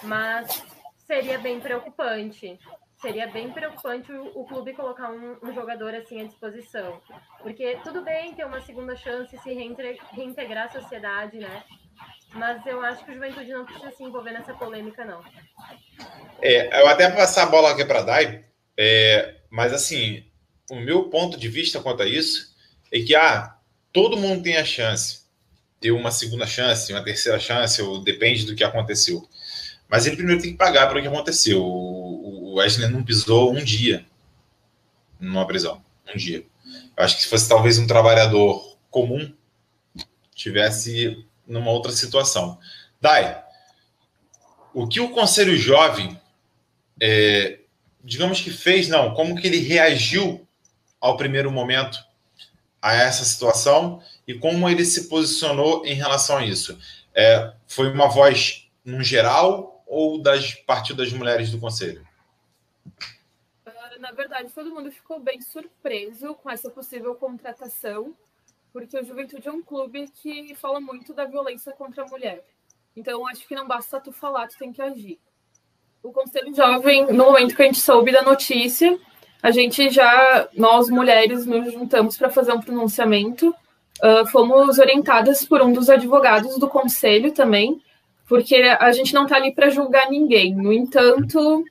[0.02, 0.64] Mas
[1.06, 2.58] seria bem preocupante.
[3.00, 7.00] Seria bem preocupante o, o clube colocar um, um, jogador assim à disposição.
[7.42, 11.64] Porque tudo bem ter uma segunda chance, se reintegrar à sociedade, né?
[12.34, 15.24] Mas eu acho que o Juventude não precisa se envolver nessa polêmica, não.
[16.40, 18.44] É, eu até vou passar a bola aqui para a Dai,
[18.76, 20.29] é, mas assim,
[20.70, 22.54] o meu ponto de vista quanto a isso
[22.92, 23.56] é que ah,
[23.92, 25.22] todo mundo tem a chance,
[25.80, 29.28] ter uma segunda chance, uma terceira chance, ou depende do que aconteceu.
[29.88, 31.62] Mas ele primeiro tem que pagar pelo que aconteceu.
[31.62, 34.06] O Wesley não pisou um dia
[35.18, 35.82] numa prisão.
[36.12, 36.44] Um dia.
[36.96, 39.32] Eu acho que se fosse talvez um trabalhador comum,
[40.34, 42.58] tivesse numa outra situação.
[43.00, 43.42] Dai,
[44.72, 46.20] o que o Conselho Jovem,
[47.00, 47.58] é,
[48.04, 50.46] digamos que fez, não, como que ele reagiu
[51.00, 51.98] ao primeiro momento
[52.82, 56.78] a essa situação e como ele se posicionou em relação a isso?
[57.14, 62.06] É, foi uma voz no geral ou das partiu das mulheres do conselho?
[63.98, 68.16] Na verdade, todo mundo ficou bem surpreso com essa possível contratação,
[68.72, 72.42] porque o Juventude é um clube que fala muito da violência contra a mulher.
[72.96, 75.20] Então, acho que não basta tu falar, tu tem que agir.
[76.02, 78.98] O Conselho Jovem, no momento que a gente soube da notícia,
[79.42, 83.54] a gente já, nós mulheres, nos juntamos para fazer um pronunciamento.
[84.02, 87.80] Uh, fomos orientadas por um dos advogados do conselho também,
[88.28, 90.54] porque a gente não está ali para julgar ninguém.
[90.54, 91.64] No entanto,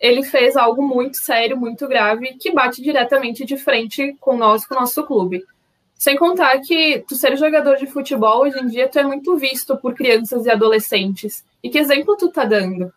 [0.00, 4.74] ele fez algo muito sério, muito grave, que bate diretamente de frente com nós, com
[4.74, 5.44] o nosso clube.
[5.94, 9.76] Sem contar que tu ser jogador de futebol hoje em dia tu é muito visto
[9.78, 11.44] por crianças e adolescentes.
[11.62, 12.92] E que exemplo tu tá dando?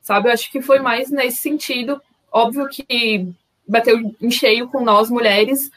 [0.00, 2.00] Sabe, eu acho que foi mais nesse sentido.
[2.30, 3.28] Óbvio que
[3.68, 5.70] bateu em cheio com nós mulheres,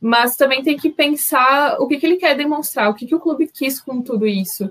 [0.00, 3.20] mas também tem que pensar o que, que ele quer demonstrar, o que, que o
[3.20, 4.70] clube quis com tudo isso.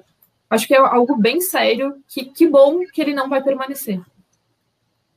[0.49, 3.99] Acho que é algo bem sério, que, que bom que ele não vai permanecer.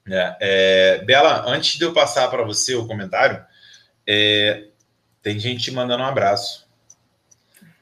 [0.08, 3.44] É, é, Bela, antes de eu passar para você o comentário,
[4.06, 4.68] é,
[5.22, 6.66] tem gente mandando um abraço.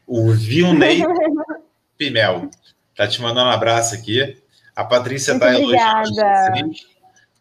[0.07, 1.03] O Vilney
[1.97, 2.51] Pimel
[2.97, 4.43] tá te mandando um abraço aqui.
[4.75, 6.75] A Patrícia está elogiando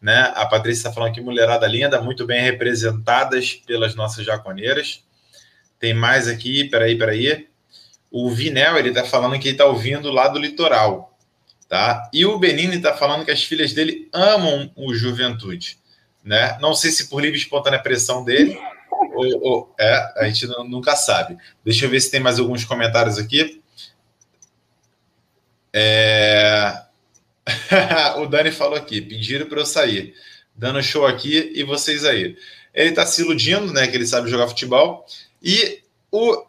[0.04, 0.30] né?
[0.34, 5.02] A Patrícia está falando que mulherada linda, muito bem representadas pelas nossas jaconeiras.
[5.80, 7.48] Tem mais aqui, peraí, peraí.
[8.10, 11.16] O Vinel, ele está falando que ele está ouvindo lá do litoral,
[11.70, 12.10] tá?
[12.12, 15.78] E o Benini está falando que as filhas dele amam o Juventude,
[16.22, 16.58] né?
[16.60, 18.60] Não sei se por livre e espontânea pressão dele,
[19.16, 21.38] ou, ou, é, a gente nunca sabe.
[21.64, 23.62] Deixa eu ver se tem mais alguns comentários aqui.
[25.72, 26.83] É...
[28.18, 30.14] o Dani falou aqui, pediram para eu sair,
[30.54, 32.36] dando show aqui e vocês aí.
[32.72, 33.86] Ele está se iludindo, né?
[33.86, 35.06] Que ele sabe jogar futebol.
[35.42, 36.44] E o,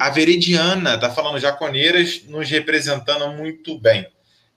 [0.00, 4.06] a Veridiana está falando jaconeiras, nos representando muito bem.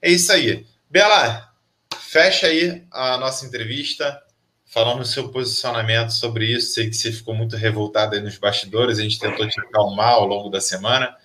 [0.01, 0.65] É isso aí.
[0.89, 1.51] Bela,
[1.99, 4.21] fecha aí a nossa entrevista,
[4.65, 6.73] falando o seu posicionamento sobre isso.
[6.73, 10.25] Sei que você ficou muito revoltado aí nos bastidores, a gente tentou te acalmar ao
[10.25, 11.15] longo da semana,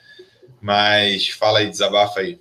[0.60, 2.40] mas fala aí, desabafa aí.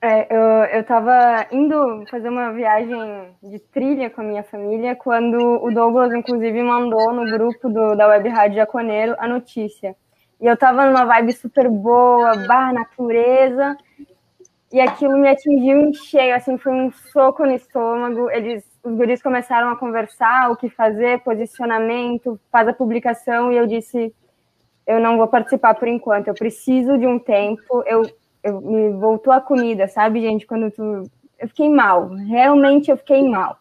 [0.00, 5.72] É, eu, estava indo fazer uma viagem de trilha com a minha família quando o
[5.72, 9.96] Douglas, inclusive, mandou no grupo do, da Web Rádio Jaconeiro a notícia.
[10.40, 13.76] E eu estava numa vibe super boa, barra natureza,
[14.72, 18.30] e aquilo me atingiu em cheio, assim, foi um soco no estômago.
[18.30, 23.66] Eles, os guris começaram a conversar, o que fazer, posicionamento, faz a publicação, e eu
[23.66, 24.14] disse,
[24.86, 28.02] eu não vou participar por enquanto, eu preciso de um tempo, eu
[28.42, 30.46] eu, me voltou a comida, sabe, gente?
[30.46, 31.02] Quando tu.
[31.38, 33.58] Eu fiquei mal, realmente eu fiquei mal.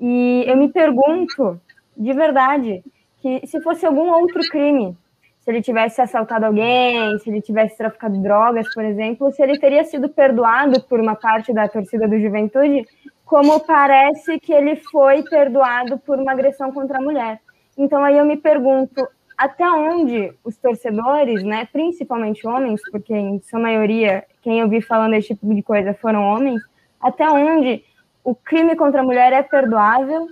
[0.00, 1.60] E eu me pergunto,
[1.96, 2.82] de verdade,
[3.20, 4.96] que se fosse algum outro crime,
[5.40, 9.82] se ele tivesse assaltado alguém, se ele tivesse traficado drogas, por exemplo, se ele teria
[9.84, 12.86] sido perdoado por uma parte da torcida do Juventude,
[13.24, 17.40] como parece que ele foi perdoado por uma agressão contra a mulher.
[17.76, 19.08] Então aí eu me pergunto,
[19.42, 25.14] até onde os torcedores, né, principalmente homens, porque em sua maioria quem eu vi falando
[25.14, 26.62] esse tipo de coisa foram homens,
[27.00, 27.84] até onde
[28.22, 30.28] o crime contra a mulher é perdoável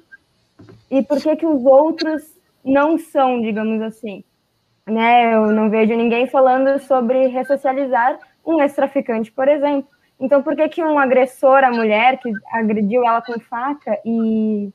[0.88, 2.22] e por que que os outros
[2.64, 4.22] não são, digamos assim.
[4.86, 9.90] Né, eu não vejo ninguém falando sobre ressocializar um ex-traficante, por exemplo.
[10.20, 14.70] Então, por que que um agressor à mulher que agrediu ela com faca e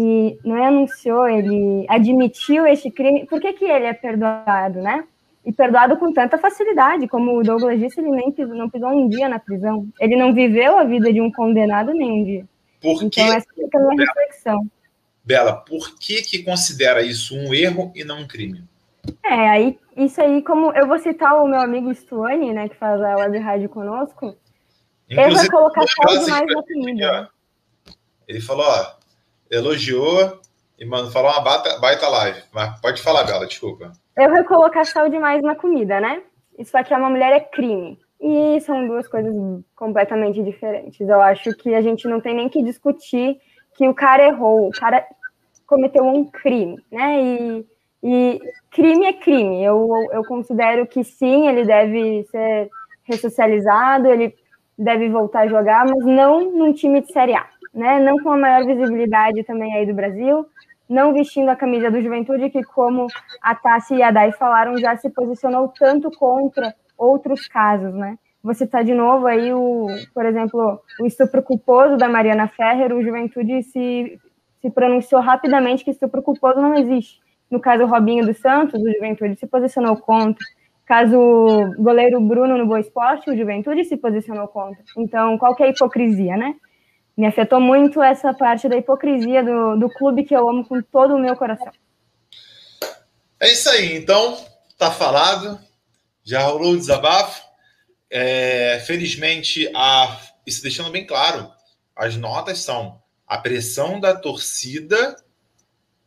[0.00, 5.04] e não é anunciou, ele admitiu este crime, por que, que ele é perdoado, né?
[5.44, 9.08] E perdoado com tanta facilidade, como o Douglas disse, ele nem pisou, não pisou um
[9.08, 9.88] dia na prisão.
[9.98, 12.44] Ele não viveu a vida de um condenado nem um dia.
[12.80, 14.70] Por então, essa é a minha reflexão.
[15.24, 18.62] Bela, por que, que considera isso um erro e não um crime?
[19.24, 23.00] É, aí, isso aí, como eu vou citar o meu amigo Stuane, né, que faz
[23.02, 24.36] a web rádio conosco,
[25.10, 27.30] Inclusive, ele vai colocar sal demais na comida.
[28.28, 28.97] Ele falou, ó,
[29.50, 30.38] elogiou
[30.78, 32.42] e mano, falou uma baita, baita live.
[32.52, 33.92] Mas pode falar, Bela, desculpa.
[34.16, 36.22] Eu vou colocar sal demais na comida, né?
[36.56, 37.98] Isso aqui é uma mulher é crime.
[38.20, 39.34] E são duas coisas
[39.74, 41.00] completamente diferentes.
[41.00, 43.38] Eu acho que a gente não tem nem que discutir
[43.74, 45.04] que o cara errou, o cara
[45.66, 47.22] cometeu um crime, né?
[47.22, 47.66] E,
[48.02, 49.62] e crime é crime.
[49.64, 52.70] Eu, eu considero que sim, ele deve ser
[53.04, 54.34] ressocializado, ele
[54.76, 57.46] deve voltar a jogar, mas não num time de Série A
[57.78, 58.00] né?
[58.00, 60.46] Não com a maior visibilidade também aí do Brasil,
[60.88, 63.06] não vestindo a camisa do Juventude, que como
[63.42, 68.18] a Tassi e a Dai falaram, já se posicionou tanto contra outros casos, né?
[68.42, 73.02] Vou citar de novo aí o, por exemplo, o estupro culposo da Mariana Ferrer, o
[73.02, 74.18] Juventude se,
[74.60, 77.20] se pronunciou rapidamente que estupro culposo não existe.
[77.50, 80.44] No caso, Robinho dos Santos, o Juventude se posicionou contra.
[80.86, 81.18] Caso
[81.78, 84.82] goleiro Bruno no Boa Esporte, o Juventude se posicionou contra.
[84.96, 86.54] Então, qual que é a hipocrisia, né?
[87.18, 91.16] Me afetou muito essa parte da hipocrisia do, do clube que eu amo com todo
[91.16, 91.72] o meu coração.
[93.40, 94.38] É isso aí, então,
[94.78, 95.58] tá falado,
[96.22, 97.42] já rolou o desabafo.
[98.08, 100.16] É, felizmente, a,
[100.46, 101.50] isso deixando bem claro,
[101.94, 105.16] as notas são a pressão da torcida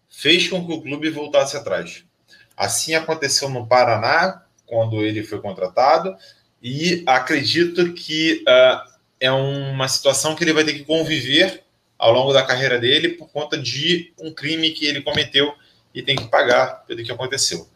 [0.09, 2.05] fez com que o clube voltasse atrás.
[2.55, 6.15] Assim aconteceu no Paraná, quando ele foi contratado,
[6.61, 8.90] e acredito que uh,
[9.21, 11.63] é uma situação que ele vai ter que conviver
[11.97, 15.53] ao longo da carreira dele por conta de um crime que ele cometeu
[15.93, 17.69] e tem que pagar pelo que aconteceu.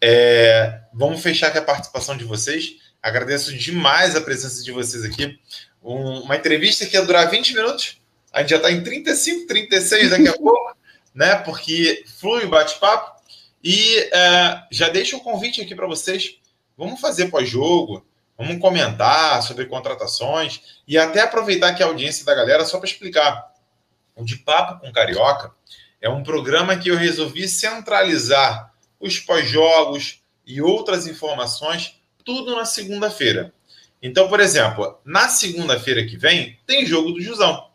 [0.00, 2.76] É, vamos fechar aqui a participação de vocês.
[3.02, 5.36] Agradeço demais a presença de vocês aqui.
[5.82, 8.00] Um, uma entrevista que ia durar 20 minutos.
[8.32, 10.76] A gente já está em 35, 36 daqui a pouco,
[11.12, 11.34] né?
[11.36, 13.20] Porque flui o bate-papo.
[13.64, 16.36] E é, já deixo o um convite aqui para vocês.
[16.78, 18.06] Vamos fazer pós-jogo,
[18.42, 23.52] vamos comentar sobre contratações e até aproveitar aqui a audiência da galera só para explicar.
[24.14, 25.52] O De Papo com Carioca
[26.00, 33.52] é um programa que eu resolvi centralizar os pós-jogos e outras informações, tudo na segunda-feira.
[34.02, 37.71] Então, por exemplo, na segunda-feira que vem, tem jogo do Jusão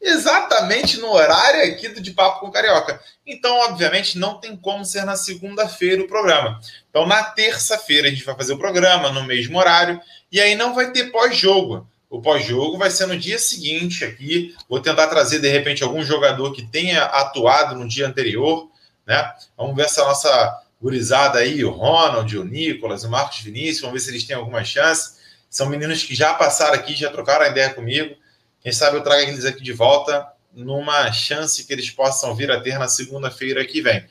[0.00, 3.00] exatamente no horário aqui do De Papo com Carioca.
[3.26, 6.60] Então, obviamente, não tem como ser na segunda-feira o programa.
[6.88, 10.00] Então, na terça-feira a gente vai fazer o programa no mesmo horário
[10.32, 11.86] e aí não vai ter pós-jogo.
[12.08, 14.54] O pós-jogo vai ser no dia seguinte aqui.
[14.68, 18.68] Vou tentar trazer, de repente, algum jogador que tenha atuado no dia anterior,
[19.06, 19.32] né?
[19.56, 23.94] Vamos ver se a nossa gurizada aí, o Ronald, o Nicolas, o Marcos Vinícius, vamos
[23.94, 25.20] ver se eles têm alguma chance.
[25.48, 28.16] São meninos que já passaram aqui, já trocaram a ideia comigo.
[28.62, 32.60] Quem sabe eu trago eles aqui de volta numa chance que eles possam vir a
[32.60, 34.04] ter na segunda-feira que vem.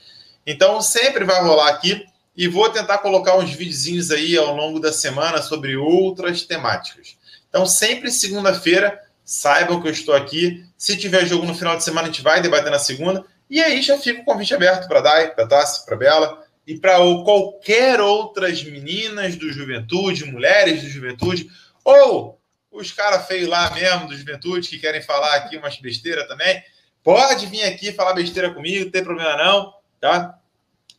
[0.45, 4.91] Então, sempre vai rolar aqui e vou tentar colocar uns videozinhos aí ao longo da
[4.91, 7.18] semana sobre outras temáticas.
[7.50, 10.66] Então, sempre segunda-feira, saibam que eu estou aqui.
[10.78, 13.24] Se tiver jogo no final de semana, a gente vai debater na segunda.
[13.50, 16.97] E aí já fica o convite aberto para Dai, para Tassi, para Bela e para
[16.97, 21.50] qualquer outras meninas do Juventude, mulheres do Juventude,
[21.84, 22.39] ou
[22.72, 26.64] os caras feios lá mesmo, do Juventude, que querem falar aqui umas besteiras também,
[27.04, 30.38] pode vir aqui falar besteira comigo, não tem problema não, tá?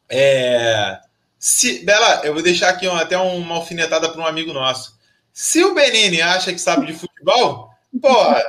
[0.08, 0.98] É...
[1.38, 1.84] Se...
[1.84, 4.98] Bela, eu vou deixar aqui até uma alfinetada para um amigo nosso.
[5.32, 8.42] Se o Benini acha que sabe de futebol, porra,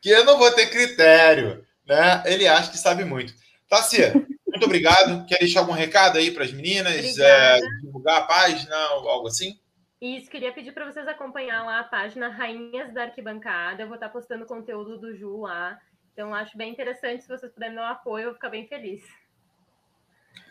[0.00, 2.22] que eu não vou ter critério, né?
[2.26, 3.34] Ele acha que sabe muito.
[3.68, 4.12] Tassia,
[4.46, 5.26] muito obrigado.
[5.26, 7.18] Quer deixar algum recado aí para as meninas?
[7.18, 9.58] É, divulgar a página ou algo assim?
[10.00, 13.82] Isso, queria pedir para vocês acompanhar lá a página Rainhas da Arquibancada.
[13.82, 15.78] Eu vou estar postando conteúdo do Ju lá.
[16.12, 17.22] Então, acho bem interessante.
[17.22, 19.02] Se vocês puderem dar um apoio, eu vou ficar bem feliz.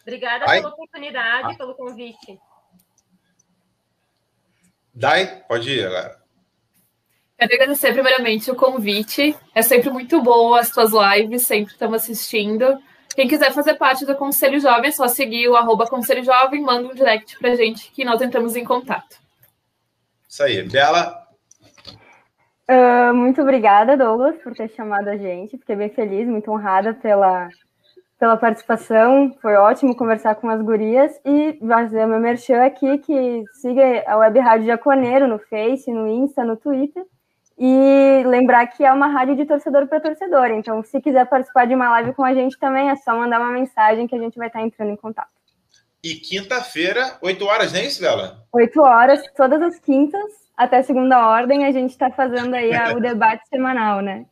[0.04, 0.58] Obrigada Ai.
[0.60, 1.58] pela oportunidade, ah.
[1.58, 2.40] pelo convite.
[4.94, 6.20] Dai, pode ir agora.
[7.38, 9.36] Quero agradecer primeiramente o convite.
[9.56, 12.78] É sempre muito boa as tuas lives, sempre estamos assistindo.
[13.16, 16.88] Quem quiser fazer parte do Conselho Jovem, é só seguir o arroba Conselho Jovem, manda
[16.88, 19.18] um direct pra gente que nós entramos em contato.
[20.30, 20.62] Isso aí.
[20.62, 21.28] Bela?
[22.70, 25.58] Uh, muito obrigada, Douglas, por ter chamado a gente.
[25.58, 27.50] Fiquei bem feliz, muito honrada pela,
[28.20, 29.36] pela participação.
[29.42, 31.20] Foi ótimo conversar com as gurias.
[31.26, 36.46] E fazer meu merchan aqui, que siga a Web Rádio Jaconeiro no Face, no Insta,
[36.46, 37.04] no Twitter.
[37.58, 40.52] E lembrar que é uma rádio de torcedor para torcedor.
[40.52, 43.52] Então, se quiser participar de uma live com a gente também, é só mandar uma
[43.52, 45.39] mensagem que a gente vai estar entrando em contato.
[46.04, 48.46] E quinta-feira, 8 horas, não é isso, Bela?
[48.54, 53.48] 8 horas, todas as quintas, até segunda ordem, a gente está fazendo aí o debate
[53.50, 54.26] semanal, né?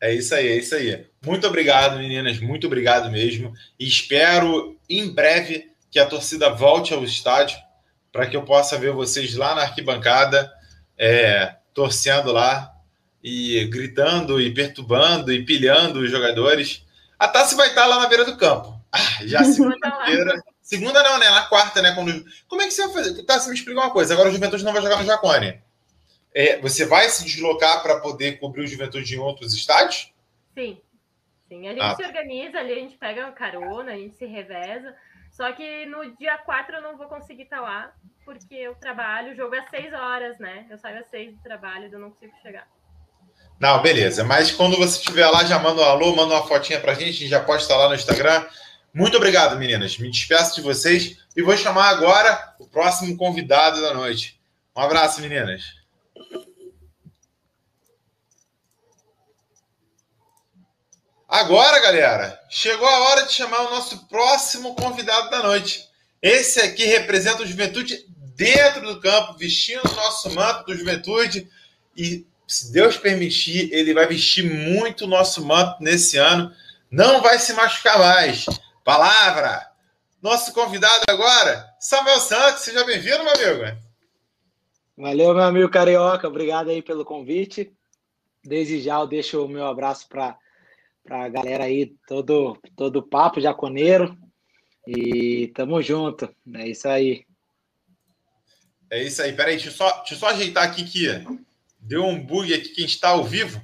[0.00, 1.06] É isso aí, é isso aí.
[1.24, 3.52] Muito obrigado, meninas, muito obrigado mesmo.
[3.78, 7.58] E espero em breve que a torcida volte ao estádio
[8.10, 10.50] para que eu possa ver vocês lá na arquibancada,
[10.96, 12.72] é, torcendo lá
[13.22, 16.84] e gritando e perturbando e pilhando os jogadores.
[17.18, 18.80] A Tassi vai estar lá na beira do campo.
[18.90, 20.42] Ah, já segunda-feira.
[20.70, 21.28] Segunda não, né?
[21.28, 21.92] Na quarta, né?
[21.96, 22.24] Quando...
[22.46, 23.24] Como é que você vai fazer?
[23.24, 24.14] Tá, você me explica uma coisa.
[24.14, 25.60] Agora o Juventude não vai jogar no Jacone.
[26.32, 30.12] É, você vai se deslocar para poder cobrir o Juventude em outros estádios?
[30.54, 30.80] Sim.
[31.48, 31.66] Sim.
[31.66, 31.96] A gente ah.
[31.96, 34.94] se organiza ali, a gente pega uma carona, a gente se reveza.
[35.32, 37.92] Só que no dia 4 eu não vou conseguir estar lá,
[38.24, 40.66] porque eu trabalho, o jogo é às 6 horas, né?
[40.70, 42.68] Eu saio às 6 do trabalho, eu não consigo chegar.
[43.58, 44.22] Não, beleza.
[44.22, 47.12] Mas quando você estiver lá, já manda um alô, manda uma fotinha pra gente, a
[47.12, 48.46] gente já posta lá no Instagram.
[48.92, 49.98] Muito obrigado, meninas.
[49.98, 54.40] Me despeço de vocês e vou chamar agora o próximo convidado da noite.
[54.76, 55.80] Um abraço, meninas.
[61.28, 65.88] Agora, galera, chegou a hora de chamar o nosso próximo convidado da noite.
[66.20, 71.48] Esse aqui representa o Juventude dentro do campo, vestindo o nosso manto do Juventude.
[71.96, 76.52] E, se Deus permitir, ele vai vestir muito o nosso manto nesse ano.
[76.90, 78.46] Não vai se machucar mais.
[78.84, 79.70] Palavra!
[80.22, 82.62] Nosso convidado agora, Samuel Santos.
[82.62, 83.80] Seja bem-vindo, meu amigo.
[84.96, 86.28] Valeu, meu amigo Carioca.
[86.28, 87.72] Obrigado aí pelo convite.
[88.44, 90.36] Desde já eu deixo o meu abraço para
[91.08, 94.16] a galera aí, todo, todo papo jaconeiro.
[94.86, 96.28] E tamo junto.
[96.54, 97.24] É isso aí.
[98.90, 99.32] É isso aí.
[99.34, 101.06] Peraí, deixa eu só, deixa eu só ajeitar aqui que
[101.78, 103.62] deu um bug aqui que a gente está ao vivo.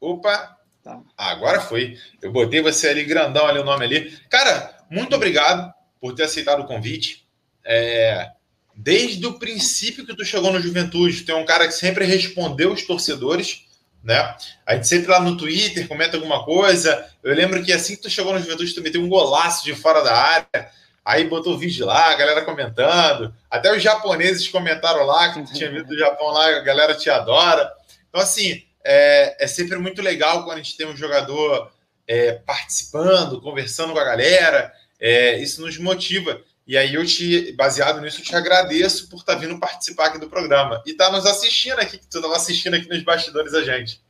[0.00, 0.57] Opa!
[0.88, 1.02] Tá.
[1.18, 1.98] Agora foi.
[2.22, 4.18] Eu botei você ali grandão ali o nome ali.
[4.30, 5.70] Cara, muito obrigado
[6.00, 7.26] por ter aceitado o convite.
[7.62, 8.30] É,
[8.74, 12.72] desde o princípio que tu chegou no Juventude, tu é um cara que sempre respondeu
[12.72, 13.66] os torcedores,
[14.02, 14.34] né?
[14.64, 17.06] A gente sempre lá no Twitter comenta alguma coisa.
[17.22, 20.02] Eu lembro que assim que tu chegou no Juventude, tu meteu um golaço de fora
[20.02, 20.70] da área.
[21.04, 23.34] Aí botou vídeo lá, a galera comentando.
[23.50, 27.10] Até os japoneses comentaram lá, que tu tinha vindo do Japão lá, a galera te
[27.10, 27.70] adora.
[28.08, 31.70] Então, assim, é, é sempre muito legal quando a gente tem um jogador
[32.06, 34.72] é, participando, conversando com a galera.
[34.98, 36.40] É, isso nos motiva.
[36.66, 40.18] E aí eu te, baseado nisso, eu te agradeço por estar tá vindo participar aqui
[40.18, 40.82] do programa.
[40.86, 44.00] E tá nos assistindo aqui, que tu estava assistindo aqui nos bastidores a gente.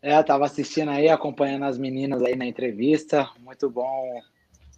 [0.00, 3.28] É, eu tava assistindo aí, acompanhando as meninas aí na entrevista.
[3.38, 4.18] Muito bom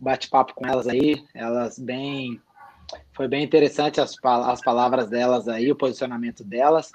[0.00, 1.24] bate-papo com elas aí.
[1.32, 2.40] Elas bem.
[3.14, 6.90] Foi bem interessante as, as palavras delas aí, o posicionamento delas.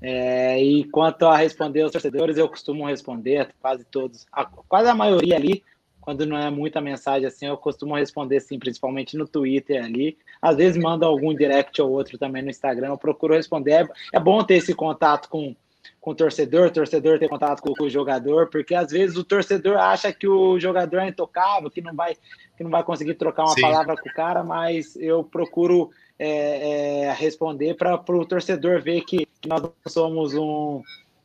[0.00, 4.94] É, e quanto a responder aos torcedores, eu costumo responder quase todos, a, quase a
[4.94, 5.62] maioria ali,
[6.00, 10.16] quando não é muita mensagem assim, eu costumo responder sim, principalmente no Twitter ali.
[10.40, 13.72] Às vezes mando algum direct ou outro também no Instagram, eu procuro responder.
[13.72, 15.56] É, é bom ter esse contato com,
[16.00, 19.24] com o torcedor, o torcedor ter contato com, com, o jogador, porque às vezes o
[19.24, 22.14] torcedor acha que o jogador é intocável, que não vai,
[22.56, 23.62] que não vai conseguir trocar uma Sim.
[23.62, 29.28] palavra com o cara, mas eu procuro é, é, responder para o torcedor ver que,
[29.46, 30.82] nós somos um,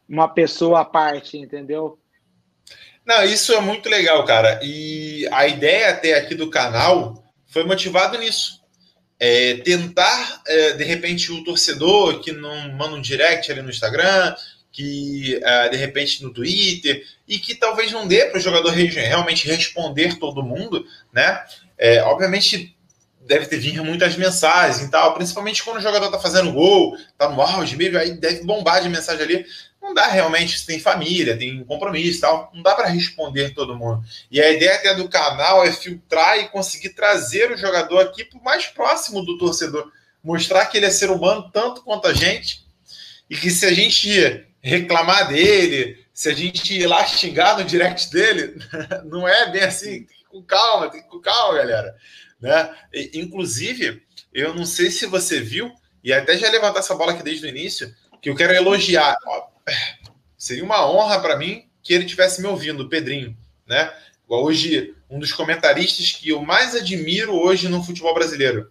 [0.07, 1.97] uma pessoa à parte, entendeu?
[3.05, 4.59] Não, isso é muito legal, cara.
[4.63, 8.61] E a ideia até aqui do canal foi motivado nisso.
[9.19, 14.35] É, tentar, é, de repente, o torcedor que não manda um direct ali no Instagram,
[14.71, 19.47] que é, de repente no Twitter, e que talvez não dê para o jogador realmente
[19.47, 21.43] responder todo mundo, né?
[21.77, 22.75] É, obviamente
[23.31, 27.29] deve ter vindo muitas mensagens e tal, principalmente quando o jogador tá fazendo gol, tá
[27.29, 29.45] no auge mesmo, aí deve bombar de mensagem ali.
[29.81, 33.77] Não dá realmente, se tem família, tem compromisso e tal, não dá para responder todo
[33.77, 34.03] mundo.
[34.29, 38.43] E a ideia até do canal é filtrar e conseguir trazer o jogador aqui pro
[38.43, 39.89] mais próximo do torcedor,
[40.21, 42.65] mostrar que ele é ser humano tanto quanto a gente,
[43.29, 48.11] e que se a gente reclamar dele, se a gente ir lá xingar no direct
[48.11, 48.55] dele,
[49.05, 51.95] não é bem assim, com calma, tem que com calma, galera.
[52.39, 52.75] Né?
[52.93, 54.01] E, inclusive,
[54.33, 55.71] eu não sei se você viu,
[56.03, 59.15] e até já levantar essa bola aqui desde o início, que eu quero elogiar.
[59.25, 59.47] Ó,
[60.37, 63.93] seria uma honra para mim que ele tivesse me ouvindo, o Pedrinho, né?
[64.27, 68.69] Hoje, um dos comentaristas que eu mais admiro hoje no futebol brasileiro.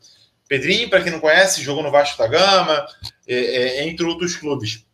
[0.49, 2.87] Pedrinho, para quem não conhece, jogou no Vasco da Gama,
[3.27, 4.85] é, é, entre outros clubes.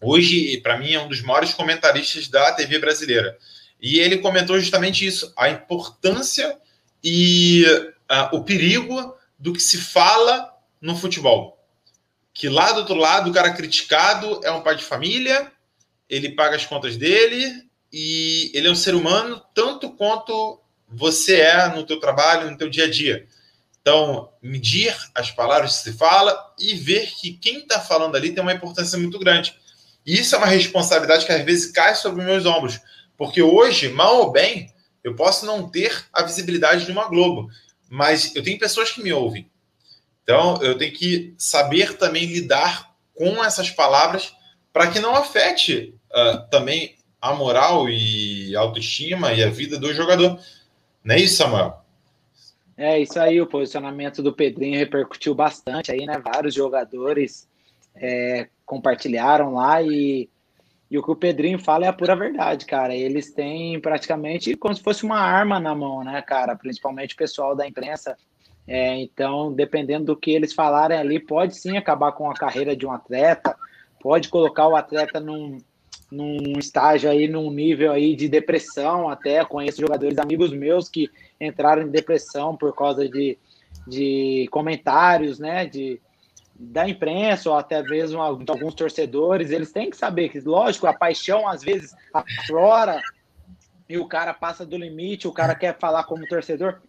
[0.00, 3.36] Hoje, para mim, é um dos maiores comentaristas da TV brasileira.
[3.80, 6.58] E ele comentou justamente isso, a importância
[7.02, 7.64] e
[8.10, 11.58] uh, o perigo do que se fala no futebol.
[12.32, 15.50] Que lá do outro lado, o cara criticado é um pai de família,
[16.08, 21.68] ele paga as contas dele e ele é um ser humano tanto quanto você é
[21.68, 23.26] no teu trabalho, no teu dia a dia.
[23.80, 28.42] Então, medir as palavras que se fala e ver que quem está falando ali tem
[28.42, 29.56] uma importância muito grande.
[30.04, 32.80] E isso é uma responsabilidade que às vezes cai sobre meus ombros.
[33.16, 34.70] Porque hoje, mal ou bem,
[35.02, 37.48] eu posso não ter a visibilidade de uma Globo
[37.88, 39.48] mas eu tenho pessoas que me ouvem.
[40.22, 44.34] Então, eu tenho que saber também lidar com essas palavras
[44.72, 50.38] para que não afete uh, também a moral e autoestima e a vida do jogador.
[51.02, 51.82] Não é isso, Samuel?
[52.76, 56.18] É isso aí, o posicionamento do Pedrinho repercutiu bastante aí, né?
[56.18, 57.48] Vários jogadores
[57.94, 60.28] é, compartilharam lá e
[60.90, 62.94] e o que o Pedrinho fala é a pura verdade, cara.
[62.94, 66.54] Eles têm praticamente como se fosse uma arma na mão, né, cara?
[66.54, 68.16] Principalmente o pessoal da imprensa.
[68.68, 72.86] É, então, dependendo do que eles falarem ali, pode sim acabar com a carreira de
[72.86, 73.56] um atleta,
[74.00, 75.58] pode colocar o atleta num,
[76.10, 79.44] num estágio aí, num nível aí de depressão até.
[79.44, 81.10] Conheço jogadores, amigos meus que
[81.40, 83.36] entraram em depressão por causa de,
[83.86, 85.66] de comentários, né?
[85.66, 86.00] De,
[86.58, 91.48] da imprensa ou até mesmo alguns torcedores, eles têm que saber que, lógico, a paixão
[91.48, 93.00] às vezes aflora
[93.88, 96.80] e o cara passa do limite, o cara quer falar como torcedor,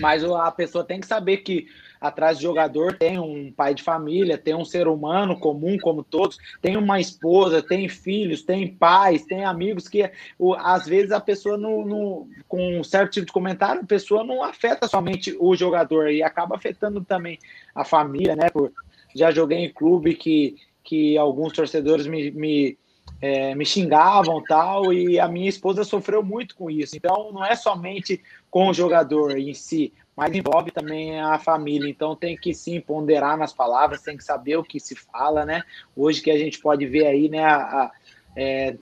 [0.00, 1.66] mas a pessoa tem que saber que
[2.00, 6.38] atrás do jogador tem um pai de família, tem um ser humano comum como todos,
[6.60, 11.56] tem uma esposa, tem filhos, tem pais, tem amigos que o, às vezes a pessoa
[11.56, 16.22] no, com um certo tipo de comentário, a pessoa não afeta somente o jogador e
[16.22, 17.38] acaba afetando também
[17.74, 18.50] a família, né?
[18.50, 18.72] Por,
[19.16, 22.78] já joguei em clube que, que alguns torcedores me, me,
[23.20, 26.96] é, me xingavam tal, e a minha esposa sofreu muito com isso.
[26.96, 31.88] Então, não é somente com o jogador em si, mas envolve também a família.
[31.88, 35.62] Então, tem que sim ponderar nas palavras, tem que saber o que se fala, né?
[35.96, 37.90] Hoje que a gente pode ver aí, né, a,
[38.36, 38.76] é,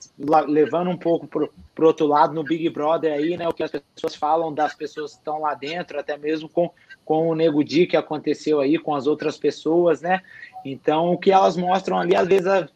[0.49, 3.47] levando um pouco para o outro lado no Big Brother aí, né?
[3.47, 6.69] O que as pessoas falam das pessoas que estão lá dentro, até mesmo com,
[7.05, 10.21] com o Nego Di que aconteceu aí com as outras pessoas, né?
[10.65, 12.69] Então, o que elas mostram ali, às vezes a,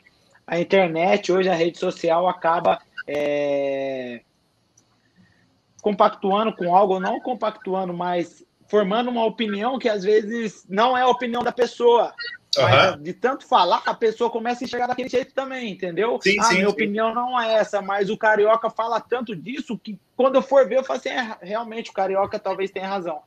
[0.47, 4.20] a internet, hoje a rede social acaba é,
[5.83, 11.09] compactuando com algo, não compactuando, mas formando uma opinião que às vezes não é a
[11.09, 12.14] opinião da pessoa.
[12.57, 16.19] Mas de tanto falar, a pessoa começa a enxergar daquele jeito também, entendeu?
[16.23, 16.73] Sim, ah, sim, minha sim.
[16.73, 20.79] opinião não é essa, mas o carioca fala tanto disso que quando eu for ver,
[20.79, 23.21] eu falo assim: é, realmente o carioca talvez tenha razão.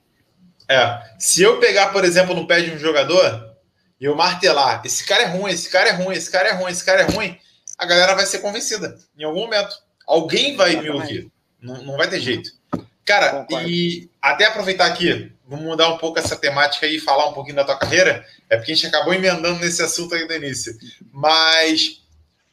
[0.67, 1.01] É.
[1.19, 3.55] Se eu pegar, por exemplo, no pé de um jogador
[3.99, 6.71] e eu martelar, esse cara é ruim, esse cara é ruim, esse cara é ruim,
[6.71, 7.37] esse cara é ruim,
[7.77, 9.75] a galera vai ser convencida em algum momento.
[10.07, 10.93] Alguém vai Exatamente.
[10.93, 11.31] me ouvir.
[11.61, 12.49] Não, não vai ter jeito.
[13.05, 13.69] Cara, Concordo.
[13.69, 17.65] e até aproveitar aqui, vamos mudar um pouco essa temática e falar um pouquinho da
[17.65, 18.25] tua carreira.
[18.49, 20.73] É porque a gente acabou emendando nesse assunto aí do início.
[21.11, 22.01] Mas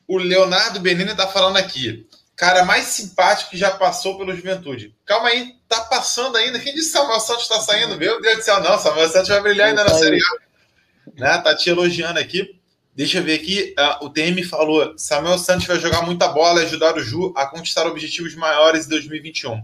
[0.08, 2.08] o Leonardo Benini tá falando aqui.
[2.34, 4.94] Cara mais simpático que já passou pelo Juventude.
[5.06, 6.58] Calma aí, tá passando ainda.
[6.58, 7.96] Quem disse que Samuel Santos tá saindo?
[7.96, 8.76] Meu Deus do céu, não.
[8.78, 11.10] Samuel Santos vai brilhar ainda na Série A.
[11.16, 11.38] Né?
[11.38, 12.58] Tá te elogiando aqui.
[12.96, 13.76] Deixa eu ver aqui.
[13.78, 17.46] Uh, o TM falou: Samuel Santos vai jogar muita bola e ajudar o Ju a
[17.46, 19.62] conquistar objetivos maiores em 2021.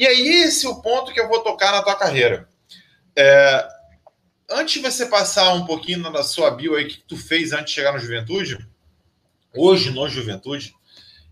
[0.00, 2.48] E aí, esse é o ponto que eu vou tocar na tua carreira.
[3.14, 3.68] É,
[4.48, 7.72] antes de você passar um pouquinho na sua bio aí, que tu fez antes de
[7.72, 8.66] chegar no Juventude,
[9.54, 10.74] hoje no Juventude,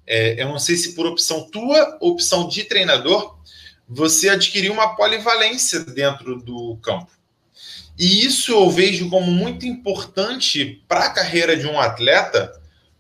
[0.07, 3.39] é, eu não sei se por opção tua, opção de treinador,
[3.89, 7.11] você adquiriu uma polivalência dentro do campo.
[7.99, 12.53] E isso eu vejo como muito importante para a carreira de um atleta,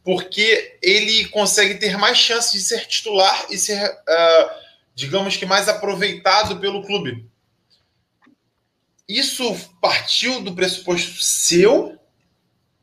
[0.03, 3.85] porque ele consegue ter mais chances de ser titular e ser.
[3.85, 4.68] Uh,
[4.99, 7.25] digamos que mais aproveitado pelo clube.
[9.09, 11.97] Isso partiu do pressuposto seu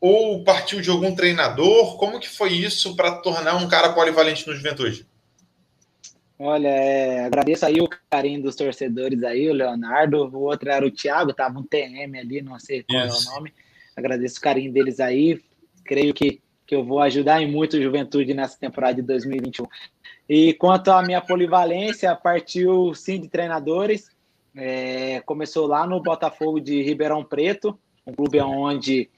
[0.00, 1.98] ou partiu de algum treinador?
[1.98, 5.06] Como que foi isso para tornar um cara polivalente no Juventude?
[6.38, 10.90] Olha, é, agradeço aí o carinho dos torcedores aí, o Leonardo, o outro era o
[10.90, 13.52] Thiago, tava um TM ali, não sei qual é o nome.
[13.94, 15.38] Agradeço o carinho deles aí.
[15.84, 19.66] Creio que, que eu vou ajudar em muito o Juventude nessa temporada de 2021.
[20.28, 24.10] E quanto à minha polivalência, partiu sim de treinadores.
[24.54, 29.08] É, começou lá no Botafogo de Ribeirão Preto, um clube onde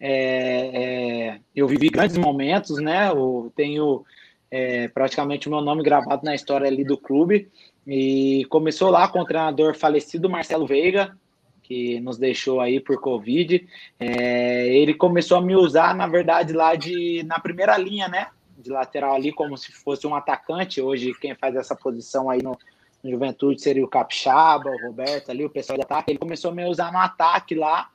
[0.00, 3.08] é, é, eu vivi grandes momentos, né?
[3.08, 4.04] Eu tenho
[4.50, 7.50] é, praticamente o meu nome gravado na história ali do clube.
[7.86, 11.16] E começou lá com o treinador falecido Marcelo Veiga,
[11.62, 13.66] que nos deixou aí por Covid.
[13.98, 18.28] É, ele começou a me usar, na verdade, lá de na primeira linha, né?
[18.64, 20.80] De lateral ali como se fosse um atacante.
[20.80, 22.58] Hoje, quem faz essa posição aí no,
[23.02, 26.10] no Juventude seria o Capixaba, o Roberto ali, o pessoal de ataque.
[26.10, 27.90] Ele começou a me usar no ataque lá.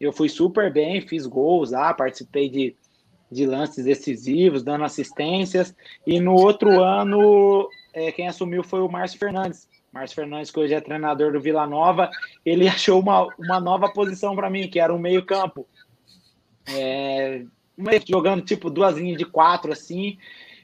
[0.00, 2.74] Eu fui super bem, fiz gols lá, participei de,
[3.30, 5.74] de lances decisivos, dando assistências.
[6.04, 9.68] E no outro ano, é, quem assumiu foi o Márcio Fernandes.
[9.92, 12.10] Márcio Fernandes, que hoje é treinador do Vila Nova,
[12.44, 15.68] ele achou uma, uma nova posição para mim, que era o meio-campo.
[16.66, 17.44] É,
[18.06, 20.18] jogando tipo duas linhas de quatro assim.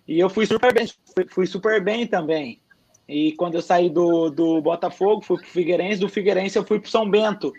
[0.06, 2.60] E eu fui super bem, fui, fui super bem também.
[3.08, 6.90] E quando eu saí do, do Botafogo, fui pro Figueirense, do Figueirense eu fui pro
[6.90, 7.52] São Bento.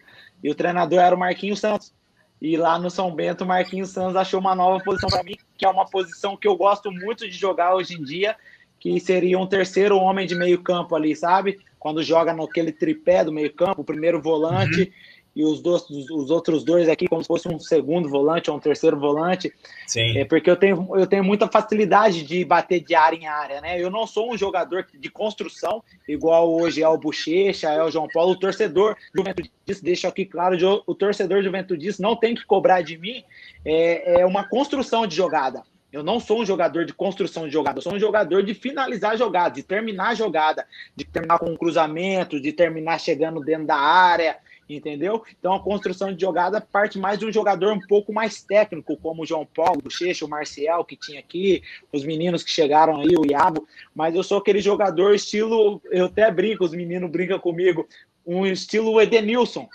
[0.43, 1.93] E o treinador era o Marquinhos Santos.
[2.41, 5.65] E lá no São Bento, o Marquinhos Santos achou uma nova posição para mim, que
[5.65, 8.35] é uma posição que eu gosto muito de jogar hoje em dia,
[8.79, 11.59] que seria um terceiro homem de meio campo ali, sabe?
[11.79, 16.31] Quando joga naquele tripé do meio campo, o primeiro volante, uhum e os, dois, os
[16.31, 19.53] outros dois aqui como se fosse um segundo volante ou um terceiro volante.
[19.85, 20.17] Sim.
[20.17, 23.79] É porque eu tenho, eu tenho muita facilidade de bater de área em área, né?
[23.79, 28.07] Eu não sou um jogador de construção, igual hoje é o Bochecha, é o João
[28.11, 29.51] Paulo, o torcedor Juventude
[29.83, 30.57] deixa aqui claro,
[30.87, 33.23] o torcedor Juventude não tem que cobrar de mim
[33.63, 35.61] é, é uma construção de jogada.
[35.93, 39.15] Eu não sou um jogador de construção de jogada, eu sou um jogador de finalizar
[39.15, 40.65] jogada, de terminar a jogada,
[40.95, 44.37] de terminar com um cruzamento, de terminar chegando dentro da área,
[44.69, 45.23] entendeu?
[45.39, 49.23] Então a construção de jogada parte mais de um jogador um pouco mais técnico, como
[49.23, 53.15] o João Paulo, o Checho, o Marcial que tinha aqui, os meninos que chegaram aí,
[53.17, 57.87] o Iago, mas eu sou aquele jogador estilo, eu até brinco, os meninos brincam comigo,
[58.25, 59.69] um estilo Edenilson,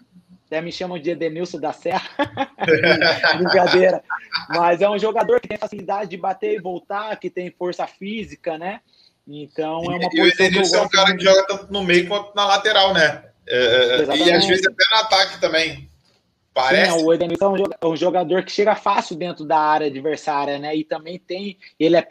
[0.46, 2.06] até me chamam de Edenilson da Serra,
[3.38, 4.04] brincadeira,
[4.50, 8.58] mas é um jogador que tem facilidade de bater e voltar, que tem força física,
[8.58, 8.80] né?
[9.26, 10.26] Então é uma e, posição.
[10.26, 13.31] E o Edenilson é um cara que joga tanto no meio quanto na lateral, né?
[13.46, 15.90] É, é, e às vezes até no ataque também.
[16.54, 16.98] Parece.
[16.98, 20.76] Sim, o Edenilson é um jogador que chega fácil dentro da área adversária, né?
[20.76, 21.58] E também tem.
[21.80, 22.02] Ele é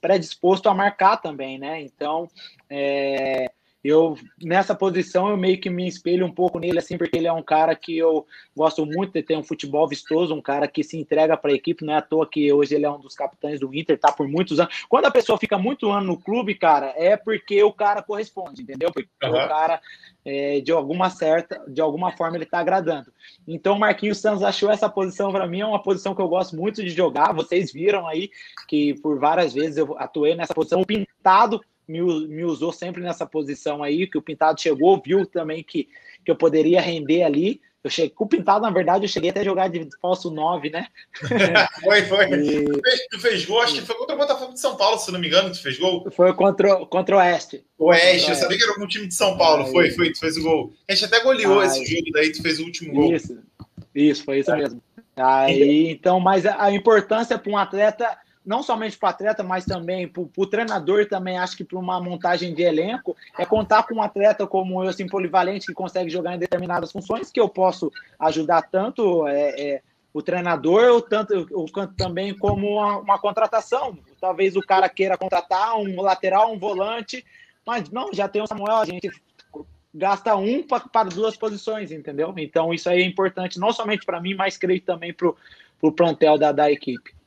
[0.00, 1.80] predisposto a marcar também, né?
[1.82, 2.28] Então,
[2.68, 3.48] é,
[3.88, 7.32] eu nessa posição eu meio que me espelho um pouco nele assim porque ele é
[7.32, 8.26] um cara que eu
[8.56, 11.84] gosto muito de ter um futebol vistoso um cara que se entrega para a equipe.
[11.84, 14.28] Não é à toa que hoje ele é um dos capitães do Inter tá por
[14.28, 14.84] muitos anos.
[14.88, 18.92] Quando a pessoa fica muito ano no clube cara é porque o cara corresponde entendeu?
[18.92, 19.30] Porque uhum.
[19.30, 19.80] o cara
[20.24, 23.12] é, de alguma certa de alguma forma ele tá agradando.
[23.46, 26.56] Então o Marquinhos Santos achou essa posição para mim é uma posição que eu gosto
[26.56, 27.32] muito de jogar.
[27.32, 28.30] Vocês viram aí
[28.66, 33.82] que por várias vezes eu atuei nessa posição pintado me, me usou sempre nessa posição
[33.82, 35.88] aí, que o Pintado chegou, viu também que,
[36.24, 37.60] que eu poderia render ali.
[37.82, 40.68] Eu cheguei, com o Pintado, na verdade, eu cheguei até a jogar de falso 9,
[40.68, 40.88] né?
[41.82, 42.24] foi, foi.
[42.32, 42.64] E...
[42.64, 45.10] Tu, fez, tu fez gol, acho que foi contra o Botafogo de São Paulo, se
[45.10, 46.10] não me engano, tu fez gol.
[46.10, 47.64] Foi contra, contra o Oeste.
[47.78, 49.64] Oeste, eu sabia que era algum time de São Paulo.
[49.64, 49.72] Aí...
[49.72, 50.72] Foi, foi, tu fez o gol.
[50.88, 53.14] A gente até goleou esse jogo, daí tu fez o último gol.
[53.14, 53.38] Isso,
[53.94, 54.82] isso, foi isso mesmo.
[55.16, 58.18] Aí, então, mas a, a importância para um atleta
[58.48, 62.00] não somente para o atleta, mas também para o treinador, também acho que para uma
[62.00, 66.34] montagem de elenco, é contar com um atleta como eu, assim, polivalente, que consegue jogar
[66.34, 69.82] em determinadas funções, que eu posso ajudar tanto é, é,
[70.14, 73.98] o treinador, ou tanto ou também como uma, uma, contratação.
[74.18, 77.22] Talvez o cara queira contratar um lateral, um volante,
[77.66, 79.10] mas não, já tem o Samuel, a gente
[79.92, 82.32] gasta um para duas posições, entendeu?
[82.38, 85.34] Então isso aí é importante, não somente para mim, mas creio também para
[85.82, 87.17] o plantel da, da equipe.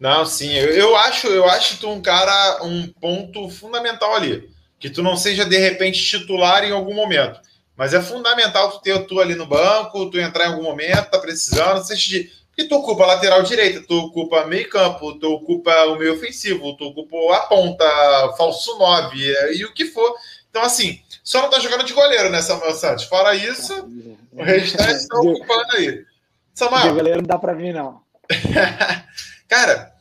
[0.00, 4.48] Não, sim, eu, eu acho, eu acho tu um cara, um ponto fundamental ali.
[4.78, 7.38] Que tu não seja, de repente, titular em algum momento.
[7.76, 11.18] Mas é fundamental tu ter tu ali no banco, tu entrar em algum momento, tá
[11.18, 12.32] precisando, seja de.
[12.48, 16.74] Porque tu ocupa a lateral direita, tu ocupa meio campo, tu ocupa o meio ofensivo,
[16.76, 20.14] tu ocupa a ponta, falso 9 é, e o que for.
[20.48, 23.04] Então, assim, só não tá jogando de goleiro, né, Samuel Santos?
[23.04, 23.88] Fora isso,
[24.32, 26.04] o restante está ocupando aí.
[26.54, 26.88] Samuel.
[26.88, 28.00] De goleiro não dá para mim, não.
[29.50, 29.92] Cara,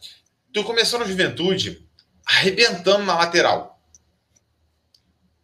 [0.53, 1.83] tu começou na juventude
[2.23, 3.81] arrebentando na lateral.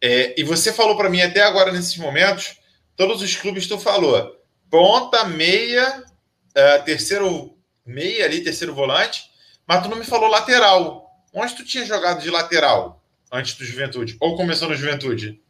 [0.00, 2.56] É, e você falou para mim até agora, nesses momentos,
[2.94, 4.40] todos os clubes tu falou.
[4.70, 9.24] Ponta, meia, uh, terceiro meia ali, terceiro volante,
[9.66, 11.10] mas tu não me falou lateral.
[11.34, 13.02] Onde tu tinha jogado de lateral
[13.32, 14.16] antes do Juventude?
[14.20, 15.42] Ou começou no Juventude?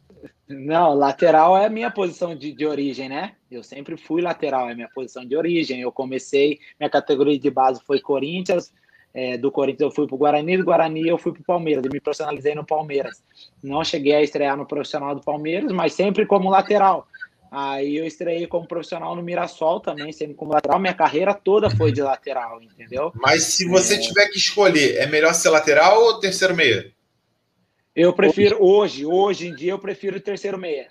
[0.47, 3.33] Não, lateral é a minha posição de, de origem, né?
[3.51, 5.81] Eu sempre fui lateral, é minha posição de origem.
[5.81, 8.71] Eu comecei, minha categoria de base foi Corinthians,
[9.13, 11.83] é, do Corinthians eu fui para o Guarani, do Guarani eu fui para o Palmeiras,
[11.83, 13.21] eu me profissionalizei no Palmeiras.
[13.63, 17.07] Não cheguei a estrear no profissional do Palmeiras, mas sempre como lateral.
[17.51, 20.79] Aí eu estreiei como profissional no Mirassol também, sempre como lateral.
[20.79, 23.11] Minha carreira toda foi de lateral, entendeu?
[23.15, 23.99] Mas se você é...
[23.99, 26.91] tiver que escolher, é melhor ser lateral ou terceiro meia?
[27.97, 30.87] Eu prefiro hoje, hoje em dia eu prefiro terceiro meia.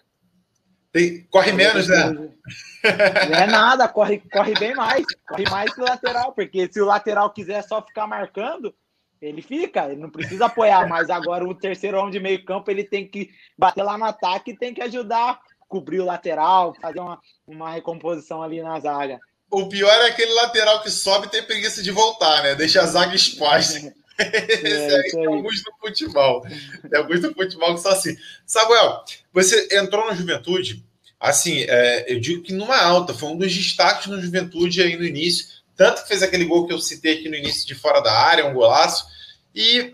[0.90, 2.10] Tem, corre menos, né?
[2.10, 5.04] Não é nada, corre, corre bem mais.
[5.28, 8.74] Corre mais que o lateral, porque se o lateral quiser só ficar marcando,
[9.22, 11.08] ele fica, ele não precisa apoiar mais.
[11.08, 14.58] Agora, o terceiro homem de meio campo, ele tem que bater lá no ataque e
[14.58, 15.38] tem que ajudar,
[15.68, 19.20] cobrir o lateral, fazer uma, uma recomposição ali na zaga.
[19.48, 22.56] O pior é aquele lateral que sobe e tem preguiça de voltar, né?
[22.56, 23.94] Deixa a zaga exposta.
[24.66, 26.40] É, tem alguns do futebol.
[26.42, 28.16] Tem alguns do futebol que são assim.
[28.46, 30.84] Samuel, você entrou na juventude,
[31.20, 35.04] assim, é, eu digo que numa alta, foi um dos destaques na juventude aí no
[35.04, 35.46] início.
[35.76, 38.46] Tanto que fez aquele gol que eu citei aqui no início de fora da área,
[38.46, 39.06] um golaço.
[39.54, 39.92] E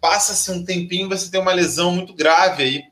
[0.00, 2.82] passa-se um tempinho, você tem uma lesão muito grave aí.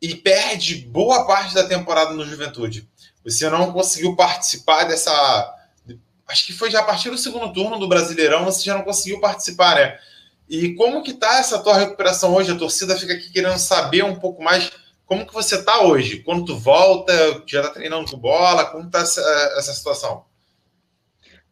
[0.00, 2.86] E perde boa parte da temporada no juventude.
[3.24, 5.53] Você não conseguiu participar dessa
[6.26, 9.20] acho que foi já a partir do segundo turno do Brasileirão, você já não conseguiu
[9.20, 9.98] participar, né?
[10.48, 12.52] E como que tá essa tua recuperação hoje?
[12.52, 14.70] A torcida fica aqui querendo saber um pouco mais
[15.06, 16.22] como que você tá hoje.
[16.22, 17.12] Quando tu volta,
[17.46, 19.20] já tá treinando com bola, como tá essa,
[19.56, 20.24] essa situação?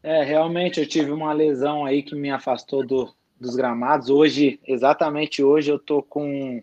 [0.02, 4.08] É, realmente eu tive uma lesão aí que me afastou do, dos gramados.
[4.08, 6.62] Hoje, exatamente hoje, eu tô com,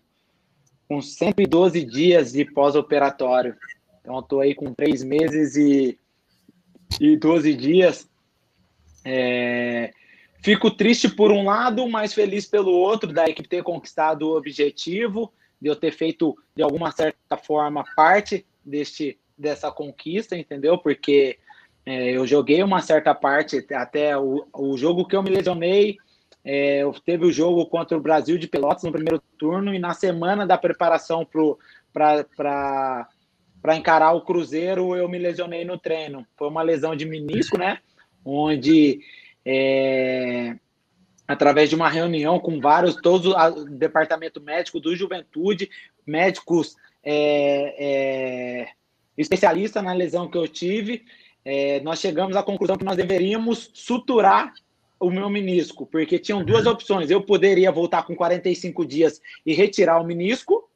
[0.88, 3.56] com 112 dias de pós-operatório.
[4.02, 5.99] Então, eu tô aí com três meses e
[7.00, 8.10] e 12 dias.
[9.04, 9.92] É...
[10.42, 15.34] Fico triste por um lado, mas feliz pelo outro, da equipe ter conquistado o objetivo,
[15.62, 20.78] de eu ter feito, de alguma certa forma, parte deste, dessa conquista, entendeu?
[20.78, 21.38] Porque
[21.86, 25.98] é, eu joguei uma certa parte, até o, o jogo que eu me lesionei,
[26.44, 30.48] é, teve o jogo contra o Brasil de Pelotas no primeiro turno, e na semana
[30.48, 31.28] da preparação
[31.92, 33.08] para
[33.62, 36.26] para encarar o Cruzeiro, eu me lesionei no treino.
[36.38, 37.80] Foi uma lesão de menisco, né?
[38.24, 39.02] Onde,
[39.46, 40.56] é,
[41.28, 45.70] através de uma reunião com vários, todo o departamento médico do Juventude,
[46.06, 48.68] médicos é, é,
[49.18, 51.04] especialistas na lesão que eu tive,
[51.44, 54.54] é, nós chegamos à conclusão que nós deveríamos suturar
[55.00, 56.74] o meu menisco, porque tinham duas uhum.
[56.74, 57.10] opções.
[57.10, 60.69] Eu poderia voltar com 45 dias e retirar o menisco,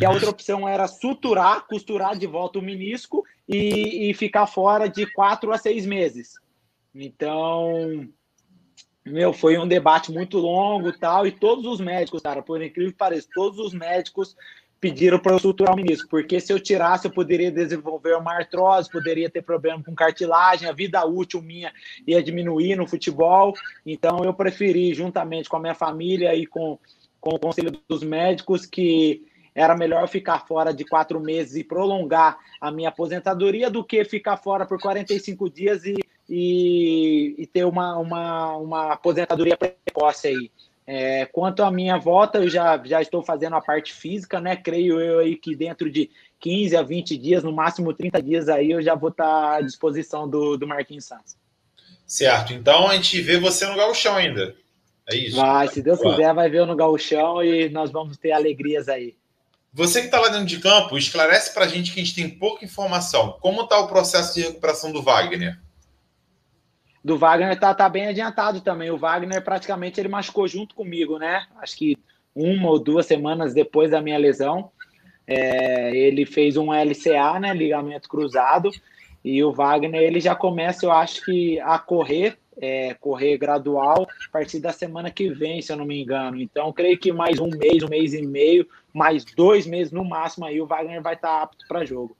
[0.00, 4.88] e a outra opção era suturar, costurar de volta o menisco e, e ficar fora
[4.88, 6.34] de quatro a seis meses.
[6.94, 8.08] Então,
[9.04, 12.98] meu, foi um debate muito longo tal, e todos os médicos, cara, por incrível que
[12.98, 14.36] pareça, todos os médicos
[14.80, 18.90] pediram para eu suturar o menisco, porque se eu tirasse, eu poderia desenvolver uma artrose,
[18.90, 21.72] poderia ter problema com cartilagem, a vida útil minha
[22.06, 23.54] ia diminuir no futebol.
[23.84, 26.78] Então, eu preferi, juntamente com a minha família e com,
[27.20, 29.24] com o conselho dos médicos, que
[29.56, 34.36] era melhor ficar fora de quatro meses e prolongar a minha aposentadoria do que ficar
[34.36, 35.96] fora por 45 dias e,
[36.28, 40.50] e, e ter uma, uma, uma aposentadoria precoce aí.
[40.86, 44.54] É, quanto à minha volta, eu já, já estou fazendo a parte física, né?
[44.54, 48.70] Creio eu aí que dentro de 15 a 20 dias, no máximo 30 dias aí,
[48.70, 51.34] eu já vou estar à disposição do, do Marquinhos Santos.
[52.06, 52.52] Certo.
[52.52, 54.54] Então a gente vê você no gauchão ainda.
[55.10, 55.36] É isso?
[55.36, 59.16] Vai, se Deus quiser, vai ver eu no gauchão e nós vamos ter alegrias aí.
[59.76, 62.30] Você que está lá dentro de campo, esclarece para a gente que a gente tem
[62.30, 63.36] pouca informação.
[63.42, 65.60] Como está o processo de recuperação do Wagner?
[67.04, 68.90] do Wagner tá, tá bem adiantado também.
[68.90, 71.46] O Wagner praticamente ele machucou junto comigo, né?
[71.60, 71.98] Acho que
[72.34, 74.72] uma ou duas semanas depois da minha lesão.
[75.26, 77.52] É, ele fez um LCA, né?
[77.52, 78.70] Ligamento cruzado.
[79.22, 84.32] E o Wagner ele já começa, eu acho que, a correr, é, correr gradual a
[84.32, 86.40] partir da semana que vem, se eu não me engano.
[86.40, 90.46] Então, creio que mais um mês, um mês e meio, mais dois meses no máximo,
[90.46, 92.16] aí o Wagner vai estar tá apto para jogo.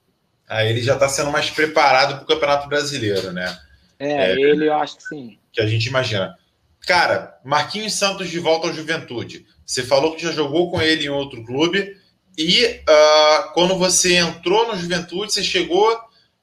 [0.49, 3.57] Aí ele já está sendo mais preparado para o Campeonato Brasileiro, né?
[3.99, 5.39] É, é, ele eu acho que sim.
[5.53, 6.37] Que a gente imagina.
[6.87, 9.45] Cara, Marquinhos Santos de volta ao Juventude.
[9.65, 11.97] Você falou que já jogou com ele em outro clube.
[12.39, 15.99] E uh, quando você entrou no Juventude, você chegou.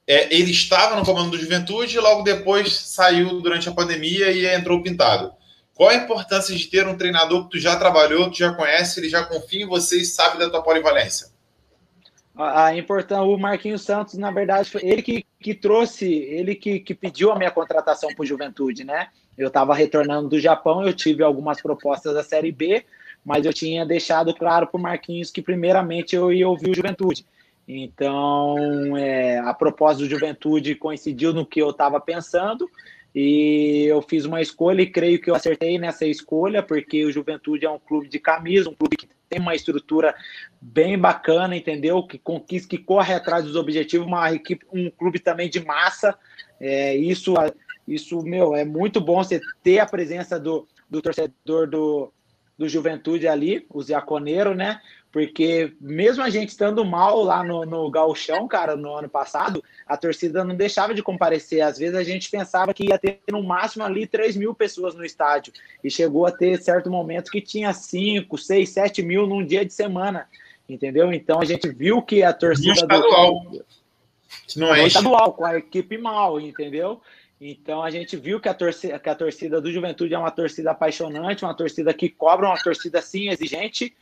[0.06, 4.46] É, ele estava no comando do Juventude e logo depois saiu durante a pandemia e
[4.46, 5.32] entrou pintado.
[5.74, 9.08] Qual a importância de ter um treinador que tu já trabalhou, tu já conhece, ele
[9.08, 11.34] já confia em você e sabe da tua polivalência?
[12.36, 16.92] a importância, o Marquinhos Santos, na verdade, foi ele que, que trouxe, ele que, que
[16.92, 19.08] pediu a minha contratação para o Juventude, né?
[19.38, 22.84] Eu estava retornando do Japão, eu tive algumas propostas da Série B,
[23.24, 27.24] mas eu tinha deixado claro para o Marquinhos que, primeiramente, eu ia ouvir o Juventude.
[27.66, 32.70] Então, é, a proposta do Juventude coincidiu no que eu estava pensando,
[33.14, 37.64] e eu fiz uma escolha e creio que eu acertei nessa escolha, porque o Juventude
[37.64, 40.14] é um clube de camisa, um clube que tem uma estrutura
[40.60, 42.02] bem bacana, entendeu?
[42.02, 46.18] Que conquista, que corre atrás dos objetivos, uma equipe, um clube também de massa.
[46.60, 47.34] É, isso,
[47.86, 52.12] isso, meu, é muito bom você ter a presença do, do torcedor do,
[52.58, 54.80] do Juventude ali, o Ziaconeiro, né?
[55.14, 59.96] Porque mesmo a gente estando mal lá no, no Gauchão, cara, no ano passado, a
[59.96, 61.60] torcida não deixava de comparecer.
[61.60, 65.04] Às vezes a gente pensava que ia ter no máximo ali 3 mil pessoas no
[65.04, 65.52] estádio.
[65.84, 69.72] E chegou a ter certo momento que tinha 5, 6, 7 mil num dia de
[69.72, 70.26] semana.
[70.68, 71.12] Entendeu?
[71.12, 72.70] Então a gente viu que a torcida.
[72.70, 73.40] No estadual.
[73.44, 73.64] Do...
[74.56, 77.00] Não é estadual, com a equipe mal, entendeu?
[77.40, 80.72] Então a gente viu que a, torcida, que a torcida do Juventude é uma torcida
[80.72, 83.94] apaixonante, uma torcida que cobra, uma torcida sim exigente,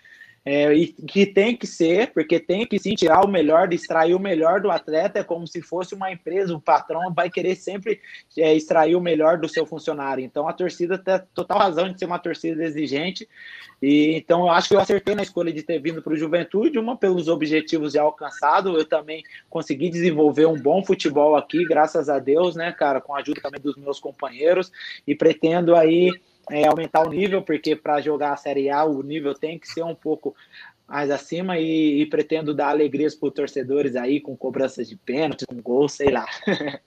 [0.45, 4.19] é, e que tem que ser, porque tem que sim tirar o melhor, extrair o
[4.19, 8.01] melhor do atleta, é como se fosse uma empresa, o patrão vai querer sempre
[8.37, 10.25] é, extrair o melhor do seu funcionário.
[10.25, 13.29] Então a torcida tem total razão de ser uma torcida exigente,
[13.81, 16.79] e então eu acho que eu acertei na escolha de ter vindo para o Juventude,
[16.79, 22.19] uma pelos objetivos já alcançados, eu também consegui desenvolver um bom futebol aqui, graças a
[22.19, 24.73] Deus, né, cara, com a ajuda também dos meus companheiros,
[25.07, 26.11] e pretendo aí
[26.51, 29.83] é, aumentar o nível, porque para jogar a Série A o nível tem que ser
[29.83, 30.35] um pouco
[30.87, 35.47] mais acima e, e pretendo dar alegrias para os torcedores aí com cobranças de pênalti,
[35.47, 36.27] com gol, sei lá.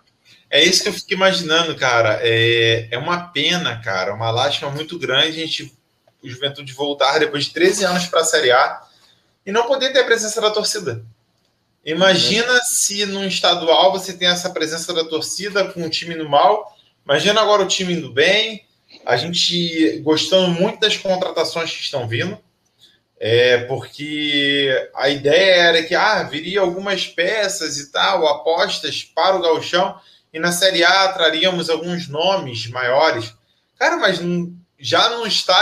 [0.49, 2.19] É isso que eu fico imaginando, cara.
[2.21, 5.75] É, é uma pena, cara, uma lástima muito grande a gente,
[6.23, 8.81] o Juventude voltar depois de 13 anos para a Série A
[9.45, 11.05] e não poder ter a presença da torcida.
[11.85, 12.61] Imagina é.
[12.61, 16.75] se no estadual você tem essa presença da torcida com o time no mal.
[17.05, 18.64] Imagina agora o time indo bem,
[19.05, 22.37] a gente gostando muito das contratações que estão vindo,
[23.19, 29.41] é, porque a ideia era que ah, viria algumas peças e tal, apostas para o
[29.41, 29.99] Galchão,
[30.33, 33.33] e na Série A traríamos alguns nomes maiores.
[33.77, 34.19] Cara, mas
[34.77, 35.61] já não está,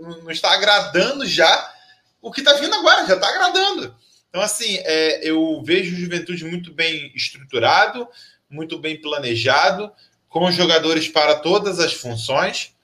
[0.00, 1.72] não está agradando já
[2.20, 3.94] o que está vindo agora, já está agradando.
[4.28, 8.08] Então, assim, é, eu vejo o Juventude muito bem estruturado,
[8.50, 9.90] muito bem planejado,
[10.28, 12.74] com jogadores para todas as funções.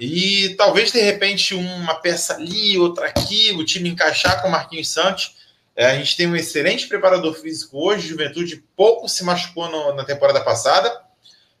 [0.00, 4.88] E talvez, de repente, uma peça ali, outra aqui, o time encaixar com o Marquinhos
[4.88, 5.36] Santos.
[5.74, 10.04] É, a gente tem um excelente preparador físico hoje, Juventude pouco se machucou no, na
[10.04, 10.92] temporada passada.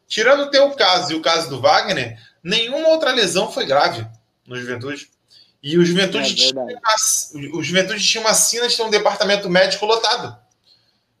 [0.06, 4.06] Tirando o teu caso e o caso do Wagner, nenhuma outra lesão foi grave
[4.46, 5.10] no Juventude.
[5.62, 9.50] E o Juventude, é tinha, uma, o Juventude tinha uma sina de ter um departamento
[9.50, 10.36] médico lotado.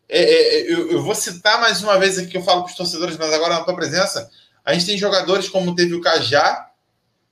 [0.08, 2.76] É, é, eu, eu, vou citar mais uma vez aqui que eu falo para os
[2.76, 4.30] torcedores, mas agora na tua presença.
[4.64, 6.67] A gente tem jogadores como teve o Cajá,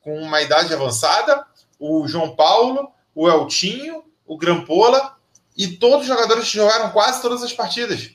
[0.07, 1.45] com uma idade avançada,
[1.81, 5.19] o João Paulo, o Eltinho, o Grampola,
[5.57, 8.13] e todos os jogadores jogaram quase todas as partidas.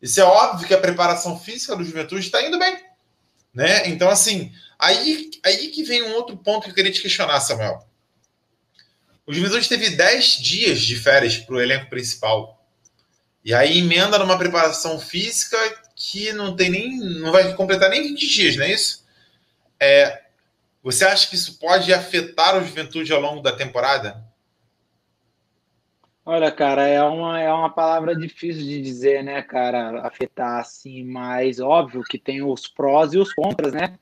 [0.00, 2.78] Isso é óbvio que a preparação física do Juventude está indo bem.
[3.52, 3.88] Né?
[3.88, 7.84] Então, assim, aí, aí que vem um outro ponto que eu queria te questionar, Samuel.
[9.26, 12.64] O Juventude teve 10 dias de férias para o elenco principal.
[13.44, 15.58] E aí emenda numa preparação física
[15.96, 16.98] que não tem nem.
[16.98, 19.04] não vai completar nem 20 dias, não é isso?
[19.80, 20.21] É,
[20.82, 24.24] você acha que isso pode afetar o Juventude ao longo da temporada?
[26.24, 31.58] Olha, cara, é uma, é uma palavra difícil de dizer, né, cara, afetar assim, mas
[31.58, 33.98] óbvio que tem os prós e os contras, né?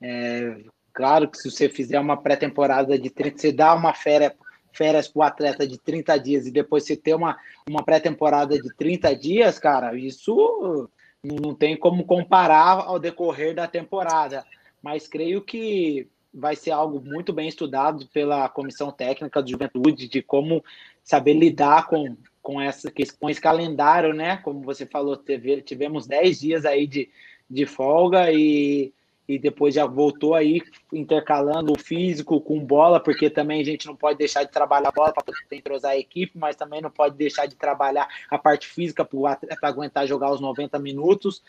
[0.00, 0.56] É,
[0.92, 4.32] claro que se você fizer uma pré-temporada de 30, você dá uma férias,
[4.72, 7.36] férias para o atleta de 30 dias e depois você ter uma,
[7.68, 10.88] uma pré-temporada de 30 dias, cara, isso
[11.24, 14.44] não tem como comparar ao decorrer da temporada.
[14.80, 20.20] Mas creio que vai ser algo muito bem estudado pela comissão técnica de juventude, de
[20.20, 20.64] como
[21.02, 24.38] saber lidar com, com, essa, com esse calendário, né?
[24.38, 27.08] Como você falou, teve, tivemos 10 dias aí de,
[27.48, 28.92] de folga e,
[29.28, 30.60] e depois já voltou aí
[30.92, 34.92] intercalando o físico com bola, porque também a gente não pode deixar de trabalhar a
[34.92, 39.04] bola para entrosar a equipe, mas também não pode deixar de trabalhar a parte física
[39.04, 41.42] para aguentar jogar os 90 minutos.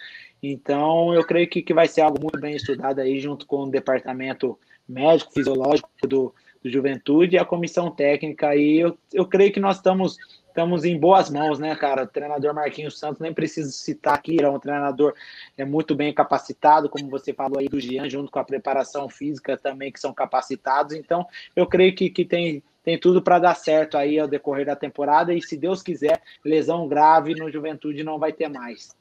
[0.44, 3.72] Então, eu creio que, que vai ser algo muito bem estudado aí junto com o
[3.72, 6.34] departamento médico, fisiológico do,
[6.64, 8.56] do Juventude e a comissão técnica.
[8.56, 10.18] E eu, eu creio que nós estamos,
[10.48, 12.04] estamos em boas mãos, né, cara?
[12.04, 15.14] O treinador Marquinhos Santos, nem preciso citar aqui, é um treinador
[15.58, 19.58] é muito bem capacitado, como você falou aí do Jean, junto com a preparação física
[19.58, 20.96] também, que são capacitados.
[20.96, 21.26] Então,
[21.56, 25.34] eu creio que, que tem, tem tudo para dar certo aí ao decorrer da temporada.
[25.34, 28.96] E se Deus quiser, lesão grave no Juventude não vai ter mais.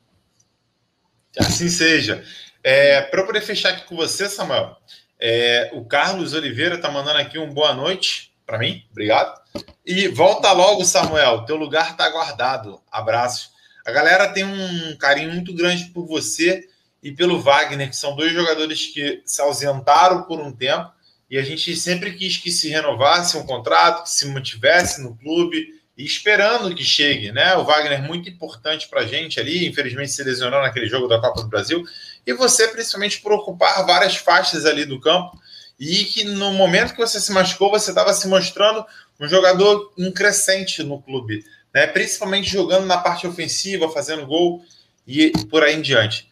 [1.39, 2.25] Assim seja.
[2.63, 4.77] É, para poder fechar aqui com você, Samuel,
[5.21, 9.41] é, o Carlos Oliveira está mandando aqui um boa noite para mim, obrigado.
[9.85, 12.81] E volta logo, Samuel, teu lugar está guardado.
[12.91, 13.51] Abraço.
[13.87, 16.69] A galera tem um carinho muito grande por você
[17.03, 20.91] e pelo Wagner, que são dois jogadores que se ausentaram por um tempo
[21.31, 25.67] e a gente sempre quis que se renovasse um contrato, que se mantivesse no clube
[25.97, 27.55] e esperando que chegue, né?
[27.57, 31.21] O Wagner é muito importante para a gente ali, infelizmente se lesionou naquele jogo da
[31.21, 31.85] Copa do Brasil,
[32.27, 35.39] e você principalmente por ocupar várias faixas ali do campo
[35.79, 38.85] e que no momento que você se machucou, você estava se mostrando
[39.19, 41.87] um jogador increscente no clube, né?
[41.87, 44.65] Principalmente jogando na parte ofensiva, fazendo gol
[45.07, 46.31] e por aí em diante.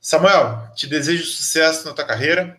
[0.00, 2.56] Samuel, te desejo sucesso na tua carreira,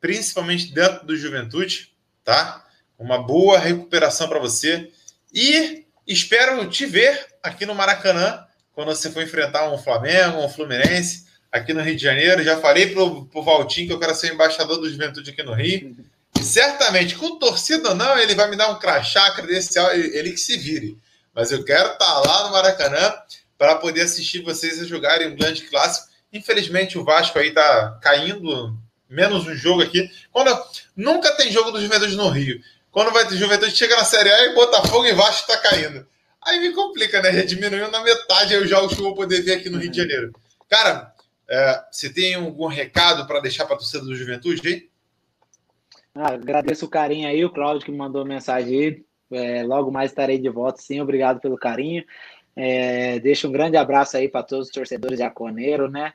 [0.00, 1.92] principalmente dentro do Juventude,
[2.22, 2.64] tá?
[2.98, 4.90] Uma boa recuperação para você
[5.32, 11.23] e espero te ver aqui no Maracanã quando você for enfrentar um Flamengo, um Fluminense
[11.54, 12.42] aqui no Rio de Janeiro.
[12.42, 15.96] Já falei pro, pro Valtinho que eu quero ser embaixador do Juventude aqui no Rio.
[16.36, 20.40] E certamente, com torcida ou não, ele vai me dar um crachá credencial, ele que
[20.40, 20.98] se vire.
[21.32, 23.14] Mas eu quero estar tá lá no Maracanã
[23.56, 26.08] para poder assistir vocês a jogarem um grande clássico.
[26.32, 28.76] Infelizmente, o Vasco aí tá caindo,
[29.08, 30.10] menos um jogo aqui.
[30.32, 30.50] Quando
[30.96, 32.60] nunca tem jogo do Juventude no Rio.
[32.90, 36.04] Quando vai ter Juventude, chega na Série A e Botafogo e Vasco tá caindo.
[36.42, 37.32] Aí me complica, né?
[37.32, 39.96] Já diminuiu na metade os jogos que eu vou poder ver aqui no Rio de
[39.96, 40.32] Janeiro.
[40.68, 41.13] Cara,
[41.48, 44.88] é, você tem algum recado para deixar para a torcida do Juventude aí?
[46.14, 49.04] Ah, agradeço o carinho aí, o Cláudio que me mandou mensagem aí.
[49.30, 51.00] É, logo mais estarei de volta, sim.
[51.00, 52.04] Obrigado pelo carinho.
[52.54, 56.12] É, deixo um grande abraço aí para todos os torcedores de Aconeiro, né?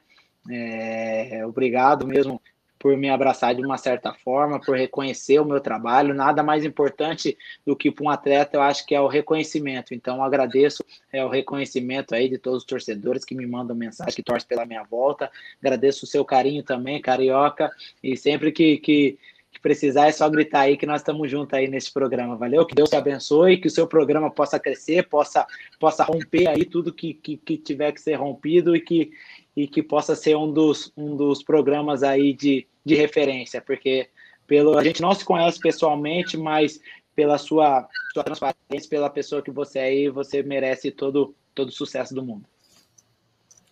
[0.50, 2.42] É, obrigado mesmo
[2.80, 6.14] por me abraçar de uma certa forma, por reconhecer o meu trabalho.
[6.14, 9.94] Nada mais importante do que para um atleta, eu acho que é o reconhecimento.
[9.94, 14.24] Então, agradeço é, o reconhecimento aí de todos os torcedores que me mandam mensagem, que
[14.24, 15.30] torcem pela minha volta.
[15.62, 17.70] Agradeço o seu carinho também, carioca.
[18.02, 19.20] E sempre que, que,
[19.52, 22.38] que precisar, é só gritar aí que nós estamos juntos aí nesse programa.
[22.38, 22.66] Valeu?
[22.66, 25.46] Que Deus te abençoe, que o seu programa possa crescer, possa,
[25.78, 29.12] possa romper aí tudo que, que, que tiver que ser rompido e que
[29.60, 34.10] e que possa ser um dos, um dos programas aí de, de referência, porque
[34.48, 36.80] pelo, a gente não se conhece pessoalmente, mas
[37.14, 41.74] pela sua, sua transparência, pela pessoa que você é aí, você merece todo, todo o
[41.74, 42.46] sucesso do mundo.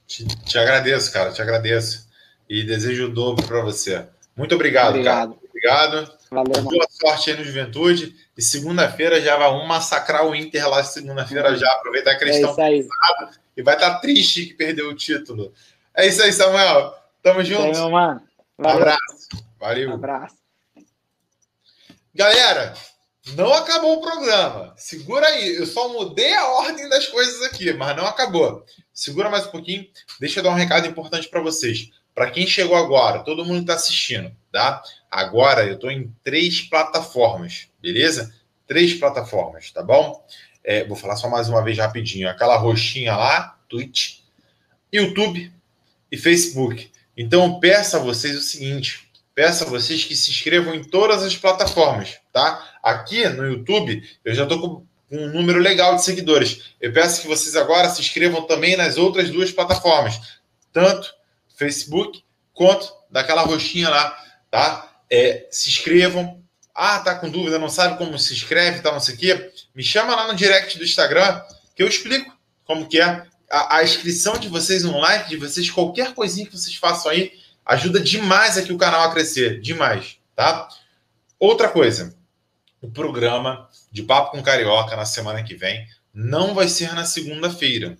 [0.05, 2.05] Te, te agradeço, cara, te agradeço.
[2.49, 4.05] E desejo o dobro para você.
[4.35, 5.47] Muito obrigado, obrigado, cara.
[5.49, 6.17] Obrigado.
[6.29, 8.13] Valeu, Boa sorte aí no Juventude.
[8.37, 11.71] E segunda-feira já vai um massacrar o Inter lá segunda-feira já.
[11.71, 12.55] Aproveitar que eles é estão
[13.57, 15.51] e vai estar tá triste que perdeu o título.
[15.97, 16.93] É isso aí, Samuel.
[17.23, 17.73] Tamo junto.
[17.73, 18.21] Valeu, mano.
[18.55, 18.77] Valeu.
[18.77, 19.27] Um abraço.
[19.59, 19.93] Valeu.
[19.95, 20.35] Abraço.
[22.13, 22.75] Galera,
[23.33, 24.75] não acabou o programa.
[24.77, 25.55] Segura aí.
[25.55, 28.63] Eu só mudei a ordem das coisas aqui, mas não acabou.
[28.93, 29.87] Segura mais um pouquinho.
[30.19, 31.89] Deixa eu dar um recado importante para vocês.
[32.13, 34.83] Para quem chegou agora, todo mundo está assistindo, tá?
[35.09, 38.31] Agora eu estou em três plataformas, beleza?
[38.67, 40.23] Três plataformas, tá bom?
[40.63, 42.29] É, vou falar só mais uma vez rapidinho.
[42.29, 44.19] Aquela roxinha lá, Twitch,
[44.93, 45.56] YouTube
[46.11, 46.91] e Facebook.
[47.15, 51.35] Então peço a vocês o seguinte: peço a vocês que se inscrevam em todas as
[51.35, 52.77] plataformas, tá?
[52.81, 56.73] Aqui no YouTube, eu já estou com um número legal de seguidores.
[56.81, 60.19] Eu peço que vocês agora se inscrevam também nas outras duas plataformas,
[60.73, 61.13] tanto
[61.57, 64.17] Facebook quanto daquela roxinha lá,
[64.51, 65.01] tá?
[65.09, 66.43] É, se inscrevam.
[66.73, 69.51] Ah, tá com dúvida, não sabe como se inscreve, tá, não sei o quê.
[69.73, 71.41] Me chama lá no direct do Instagram
[71.75, 72.35] que eu explico
[72.65, 76.57] como que é a, a inscrição de vocês, um like de vocês, qualquer coisinha que
[76.57, 77.31] vocês façam aí,
[77.67, 80.69] Ajuda demais aqui o canal a crescer, demais, tá?
[81.37, 82.15] Outra coisa,
[82.81, 87.97] o programa de Papo com Carioca na semana que vem não vai ser na segunda-feira,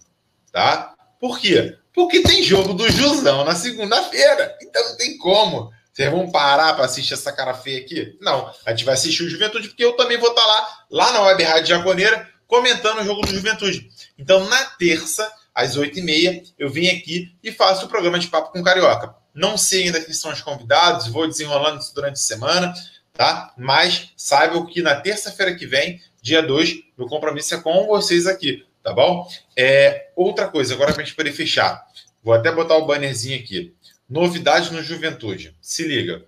[0.54, 0.96] tá?
[1.20, 1.78] Por quê?
[1.94, 5.70] Porque tem jogo do Jusão na segunda-feira, então não tem como.
[5.92, 8.18] Vocês vão parar para assistir essa cara feia aqui?
[8.22, 11.12] Não, a gente vai assistir o Juventude, porque eu também vou estar tá lá, lá
[11.12, 13.90] na Web Rádio Jaconeira, comentando o jogo do Juventude.
[14.18, 18.28] Então, na terça, às oito e meia, eu vim aqui e faço o programa de
[18.28, 19.16] Papo com Carioca.
[19.34, 22.74] Não sei ainda quem são os convidados, vou desenrolando isso durante a semana,
[23.14, 23.54] tá?
[23.58, 28.66] Mas saibam que na terça-feira que vem, dia 2, meu compromisso é com vocês aqui,
[28.84, 29.28] tá bom?
[29.56, 31.86] É, outra coisa, agora para a gente poder fechar.
[32.24, 33.74] Vou até botar o bannerzinho aqui.
[34.10, 35.56] Novidade no Juventude.
[35.62, 36.26] Se liga.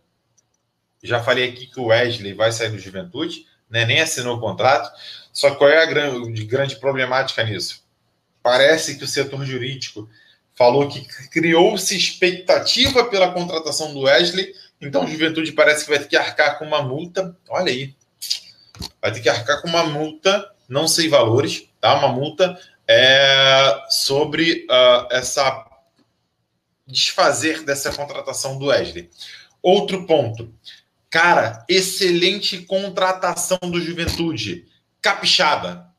[1.01, 3.85] Já falei aqui que o Wesley vai sair do Juventude, né?
[3.85, 4.91] nem assinou o contrato.
[5.31, 7.83] Só qual é a grande, grande problemática nisso?
[8.41, 10.09] Parece que o setor jurídico
[10.55, 16.17] falou que criou-se expectativa pela contratação do Wesley, então Juventude parece que vai ter que
[16.17, 17.35] arcar com uma multa.
[17.49, 17.95] Olha aí.
[19.01, 21.93] Vai ter que arcar com uma multa, não sei valores, tá?
[21.97, 25.65] Uma multa é, sobre uh, essa
[26.87, 29.09] desfazer dessa contratação do Wesley.
[29.61, 30.53] Outro ponto.
[31.09, 34.65] Cara, excelente contratação do Juventude.
[35.01, 35.89] Capixaba.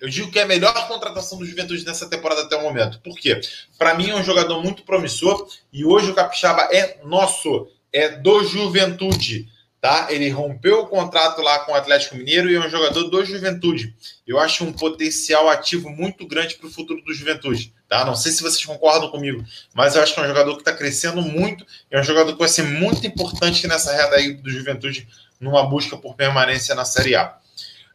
[0.00, 3.00] Eu digo que é a melhor contratação do Juventude nessa temporada até o momento.
[3.00, 3.40] Por quê?
[3.78, 8.44] Para mim é um jogador muito promissor e hoje o Capixaba é nosso, é do
[8.44, 9.48] Juventude.
[9.82, 10.06] Tá?
[10.10, 13.92] Ele rompeu o contrato lá com o Atlético Mineiro e é um jogador do Juventude.
[14.24, 17.74] Eu acho um potencial ativo muito grande para o futuro do Juventude.
[17.88, 18.04] Tá?
[18.04, 20.72] Não sei se vocês concordam comigo, mas eu acho que é um jogador que está
[20.72, 21.66] crescendo muito.
[21.90, 25.08] É um jogador que vai ser muito importante nessa reta aí do Juventude
[25.40, 27.36] numa busca por permanência na Série A.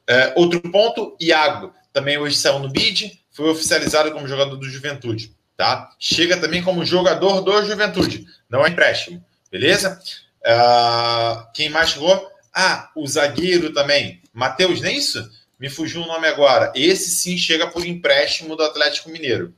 [0.06, 5.34] É, outro ponto, Iago, também hoje saiu no bid, foi oficializado como jogador do Juventude,
[5.56, 5.90] tá?
[5.98, 10.02] Chega também como jogador do Juventude, não é empréstimo, beleza?
[10.48, 12.32] Uh, quem mais chegou?
[12.54, 15.30] Ah, o zagueiro também, Matheus, nem é isso?
[15.60, 16.72] Me fugiu o nome agora.
[16.74, 19.54] Esse sim chega por empréstimo do Atlético Mineiro.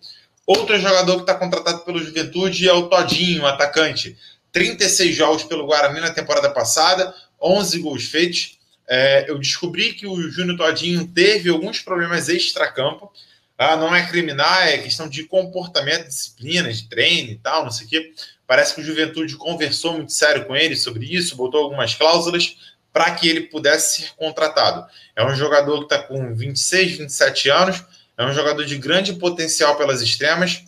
[0.47, 4.17] Outro jogador que está contratado pelo Juventude é o Todinho, atacante.
[4.51, 10.29] 36 jogos pelo Guarani na temporada passada, 11 gols feitos, é, eu descobri que o
[10.31, 13.13] Júnior Todinho teve alguns problemas extra-campo.
[13.55, 17.85] Ah, não é criminal, é questão de comportamento, disciplina, de treino e tal, não sei
[17.85, 18.13] o quê.
[18.49, 22.57] Parece que o Juventude conversou muito sério com ele sobre isso, botou algumas cláusulas
[22.91, 24.87] para que ele pudesse ser contratado.
[25.15, 27.85] É um jogador que está com 26, 27 anos,
[28.17, 30.63] é um jogador de grande potencial pelas extremas.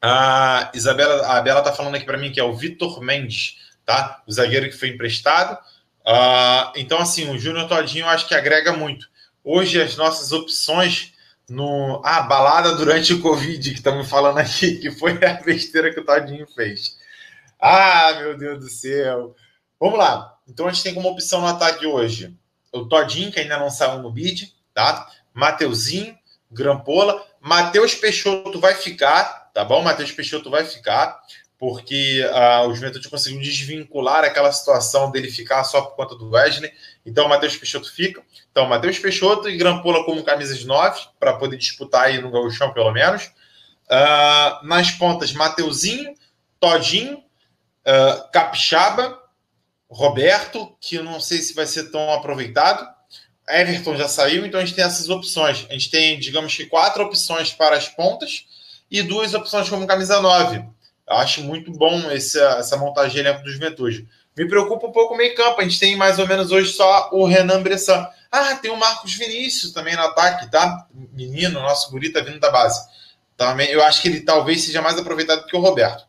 [0.00, 4.22] A Isabela, a Bela está falando aqui para mim que é o Vitor Mendes, tá?
[4.26, 5.58] O zagueiro que foi emprestado.
[6.06, 9.10] Uh, então, assim, o Júnior Todinho eu acho que agrega muito.
[9.44, 11.12] Hoje, as nossas opções
[11.48, 12.00] no.
[12.04, 16.04] Ah, balada durante o Covid, que estamos falando aqui, que foi a besteira que o
[16.04, 16.96] Todinho fez.
[17.60, 19.34] Ah, meu Deus do céu.
[19.80, 20.36] Vamos lá.
[20.46, 22.36] Então, a gente tem como opção no ataque hoje
[22.74, 25.08] o Todinho, que ainda não saiu no bid, tá?
[25.32, 26.16] Mateuzinho,
[26.50, 27.24] Grampola.
[27.40, 29.82] Matheus Peixoto vai ficar, tá bom?
[29.82, 31.20] Matheus Peixoto vai ficar
[31.56, 36.72] porque uh, o Juventude conseguiu desvincular aquela situação dele ficar só por conta do Wesley.
[37.04, 38.22] Então, o Matheus Peixoto fica.
[38.50, 42.92] Então, Matheus Peixoto e Grampola como camisas 9, para poder disputar aí no gauchão, pelo
[42.92, 43.24] menos.
[43.86, 46.14] Uh, nas pontas, Mateuzinho,
[46.58, 49.20] Todinho, uh, Capixaba,
[49.88, 52.88] Roberto, que eu não sei se vai ser tão aproveitado.
[53.48, 55.66] Everton já saiu, então a gente tem essas opções.
[55.68, 58.46] A gente tem, digamos que, quatro opções para as pontas
[58.90, 60.64] e duas opções como camisa 9.
[61.06, 64.08] Eu acho muito bom esse, essa montagem elenco do Juventude.
[64.36, 65.60] Me preocupa um pouco o meio campo.
[65.60, 68.06] A gente tem mais ou menos hoje só o Renan Bressan.
[68.30, 70.86] Ah, tem o Marcos Vinícius também no ataque, tá?
[71.12, 72.80] Menino, nosso guri tá vindo da base.
[73.36, 76.04] Também, eu acho que ele talvez seja mais aproveitado que o Roberto.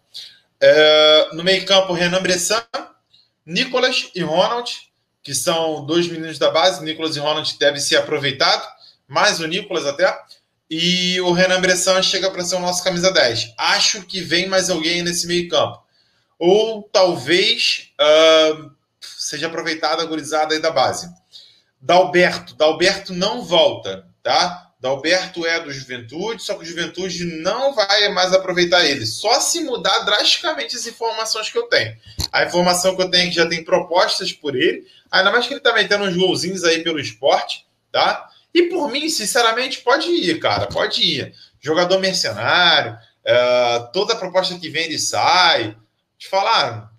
[0.59, 2.63] É, no meio campo, Renan Bressan,
[3.45, 4.71] Nicolas e Ronald,
[5.21, 6.83] que são dois meninos da base.
[6.83, 8.67] Nicolas e Ronald devem ser aproveitados,
[9.07, 10.17] mais o Nicolas até.
[10.69, 13.53] E o Renan Bressan chega para ser o nosso camisa 10.
[13.55, 15.84] Acho que vem mais alguém nesse meio campo.
[16.37, 21.09] Ou talvez uh, seja aproveitada a gurizada aí da base.
[21.81, 22.55] Dalberto.
[22.55, 24.65] Dalberto não volta, tá?
[24.79, 29.05] Dalberto é do Juventude, só que o Juventude não vai mais aproveitar ele.
[29.05, 31.97] Só se mudar drasticamente as informações que eu tenho.
[32.31, 34.85] A informação que eu tenho é que já tem propostas por ele.
[35.09, 38.29] Ainda mais que ele tá metendo uns golzinhos aí pelo esporte, tá?
[38.53, 40.67] E por mim, sinceramente, pode ir, cara.
[40.67, 41.33] Pode ir.
[41.59, 45.75] Jogador mercenário, é, toda proposta que vem ele sai.
[46.25, 46.91] Te falar,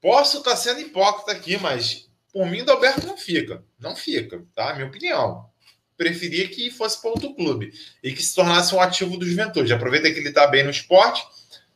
[0.00, 3.64] posso estar sendo hipócrita aqui, mas por mim, o Alberto não fica.
[3.78, 4.74] Não fica, tá?
[4.74, 5.48] Minha opinião.
[5.96, 7.72] Preferia que fosse para outro clube
[8.02, 9.72] e que se tornasse um ativo do Juventude.
[9.72, 11.24] Aproveita que ele está bem no esporte,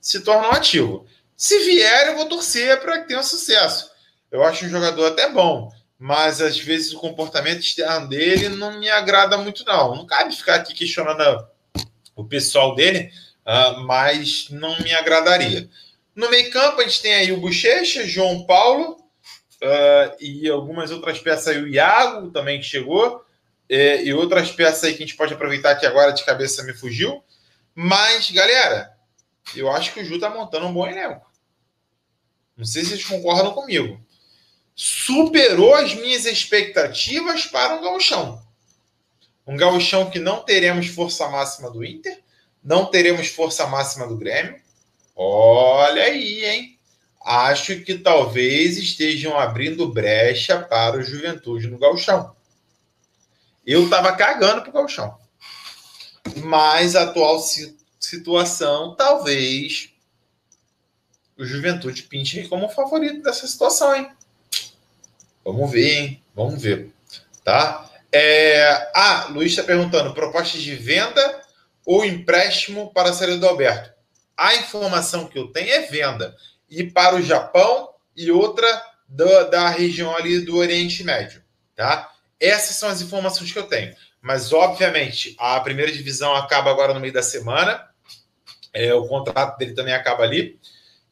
[0.00, 1.06] se torna um ativo.
[1.36, 3.88] Se vier, eu vou torcer para que tenha sucesso.
[4.32, 8.90] Eu acho um jogador até bom, mas às vezes o comportamento externo dele não me
[8.90, 9.94] agrada muito, não.
[9.94, 11.46] Não cabe ficar aqui questionando
[12.16, 13.12] o pessoal dele,
[13.46, 15.70] uh, mas não me agradaria.
[16.20, 19.02] No meio campo, a gente tem aí o Bochecha, João Paulo,
[19.62, 23.24] uh, e algumas outras peças aí, o Iago também que chegou,
[23.66, 26.74] é, e outras peças aí que a gente pode aproveitar que agora de cabeça me
[26.74, 27.24] fugiu.
[27.74, 28.94] Mas, galera,
[29.56, 31.24] eu acho que o Ju tá montando um bom elenco.
[32.54, 33.98] Não sei se vocês concordam comigo.
[34.76, 38.44] Superou as minhas expectativas para um gauchão.
[39.46, 42.20] Um gauchão que não teremos força máxima do Inter,
[42.62, 44.59] não teremos força máxima do Grêmio.
[45.22, 46.80] Olha aí, hein?
[47.22, 52.34] acho que talvez estejam abrindo brecha para o Juventude no Galchão.
[53.66, 55.18] Eu estava cagando para o Galchão.
[56.36, 57.38] Mas a atual
[57.98, 59.90] situação, talvez
[61.36, 64.10] o Juventude pinte como favorito dessa situação, hein?
[65.44, 66.22] Vamos ver, hein?
[66.34, 66.92] Vamos ver.
[67.44, 67.90] Tá?
[68.10, 68.90] É...
[68.94, 71.42] Ah, Luiz está perguntando: propostas de venda
[71.84, 73.99] ou empréstimo para a saída do Alberto?
[74.40, 76.34] A informação que eu tenho é venda
[76.66, 78.66] e para o Japão e outra
[79.06, 81.42] da, da região ali do Oriente Médio,
[81.76, 82.10] tá?
[82.40, 83.94] Essas são as informações que eu tenho.
[84.18, 87.86] Mas, obviamente, a primeira divisão acaba agora no meio da semana.
[88.72, 90.58] É, o contrato dele também acaba ali.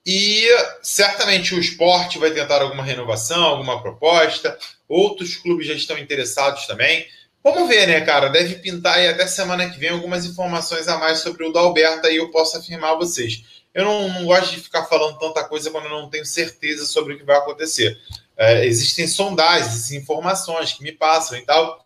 [0.07, 0.49] E
[0.83, 4.59] certamente o esporte vai tentar alguma renovação, alguma proposta.
[4.89, 7.07] Outros clubes já estão interessados também.
[7.53, 8.29] Vamos ver, né, cara?
[8.29, 12.17] Deve pintar aí até semana que vem algumas informações a mais sobre o Dalberto e
[12.17, 13.43] eu posso afirmar a vocês
[13.79, 17.15] eu não, não, gosto de ficar falando tanta coisa quando eu não tenho certeza sobre
[17.15, 17.97] o que vai acontecer.
[18.37, 21.81] É, existem sondagens, informações que me passam e tal.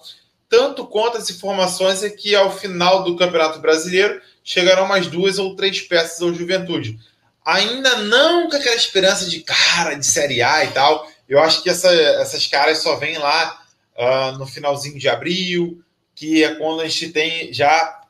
[0.48, 5.54] Tanto quanto as informações é que ao final do Campeonato Brasileiro chegarão mais duas ou
[5.54, 6.98] três peças ao Juventude.
[7.44, 11.06] Ainda não com aquela esperança de cara de Série A e tal.
[11.28, 13.61] Eu acho que essa, essas caras só vêm lá
[13.96, 15.82] uh, no finalzinho de abril,
[16.14, 18.00] que é quando a gente tem já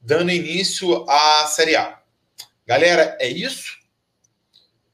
[0.00, 1.98] dando início à Série A.
[2.66, 3.78] Galera, é isso.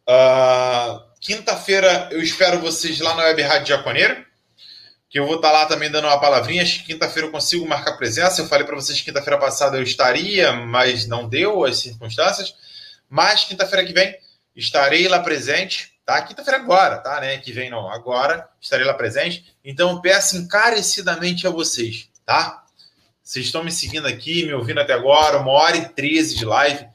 [0.09, 4.24] Uh, quinta-feira eu espero vocês lá na Web Rádio Jaconeiro,
[5.09, 6.65] que eu vou estar lá também dando uma palavrinha.
[6.65, 8.40] Quinta-feira eu consigo marcar presença.
[8.40, 12.55] Eu falei para vocês que quinta-feira passada eu estaria, mas não deu as circunstâncias.
[13.09, 14.15] Mas quinta-feira que vem
[14.55, 16.22] estarei lá presente, tá?
[16.22, 17.20] Quinta-feira agora, tá?
[17.20, 17.36] Né?
[17.36, 19.55] Que vem não, agora estarei lá presente.
[19.62, 22.64] Então peço encarecidamente a vocês, tá?
[23.22, 26.86] Vocês estão me seguindo aqui, me ouvindo até agora, uma hora e treze de live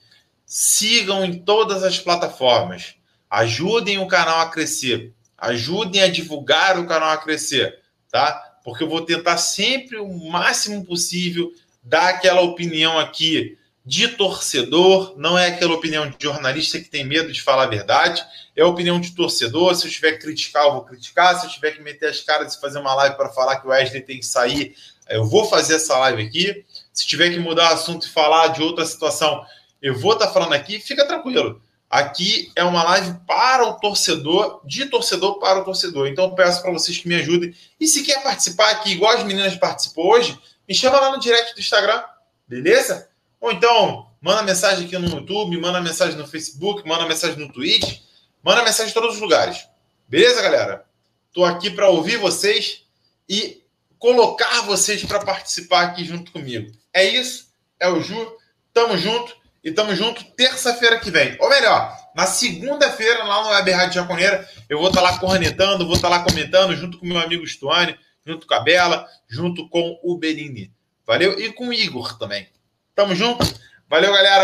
[0.48, 2.96] sigam em todas as plataformas.
[3.30, 5.14] Ajudem o canal a crescer.
[5.38, 7.82] Ajudem a divulgar o canal a crescer,
[8.12, 8.58] tá?
[8.64, 11.54] Porque eu vou tentar sempre o máximo possível
[11.84, 17.32] dar aquela opinião aqui de torcedor, não é aquela opinião de jornalista que tem medo
[17.32, 18.24] de falar a verdade,
[18.56, 19.76] é a opinião de torcedor.
[19.76, 21.38] Se eu tiver que criticar, eu vou criticar.
[21.40, 23.72] Se eu tiver que meter as caras e fazer uma live para falar que o
[23.72, 24.76] Wesley tem que sair,
[25.10, 26.64] eu vou fazer essa live aqui.
[26.94, 29.44] Se tiver que mudar assunto e falar de outra situação,
[29.82, 31.62] eu vou estar tá falando aqui, fica tranquilo.
[31.90, 36.08] Aqui é uma live para o torcedor, de torcedor para o torcedor.
[36.08, 37.54] Então peço para vocês que me ajudem.
[37.80, 41.54] E se quer participar aqui, igual as meninas participou hoje, me chama lá no direct
[41.54, 42.02] do Instagram,
[42.48, 43.10] beleza?
[43.44, 48.00] Ou então, manda mensagem aqui no YouTube, manda mensagem no Facebook, manda mensagem no Twitch,
[48.42, 49.68] manda mensagem em todos os lugares.
[50.08, 50.86] Beleza, galera?
[51.28, 52.86] Estou aqui para ouvir vocês
[53.28, 53.62] e
[54.00, 56.72] colocar vocês para participar aqui junto comigo.
[56.94, 58.32] É isso, é o Ju,
[58.74, 59.36] tamo junto.
[59.62, 61.36] E tamo junto terça-feira que vem.
[61.42, 65.86] Ou melhor, na segunda-feira, lá no Web Rádio Jaconeira, eu vou estar tá lá cornetando,
[65.86, 69.68] vou estar tá lá comentando, junto com meu amigo Stuane, junto com a Bela, junto
[69.68, 70.72] com o Berini.
[71.06, 71.38] Valeu?
[71.38, 72.48] E com o Igor também.
[72.96, 73.44] Tamo junto?
[73.90, 74.42] Valeu, galera.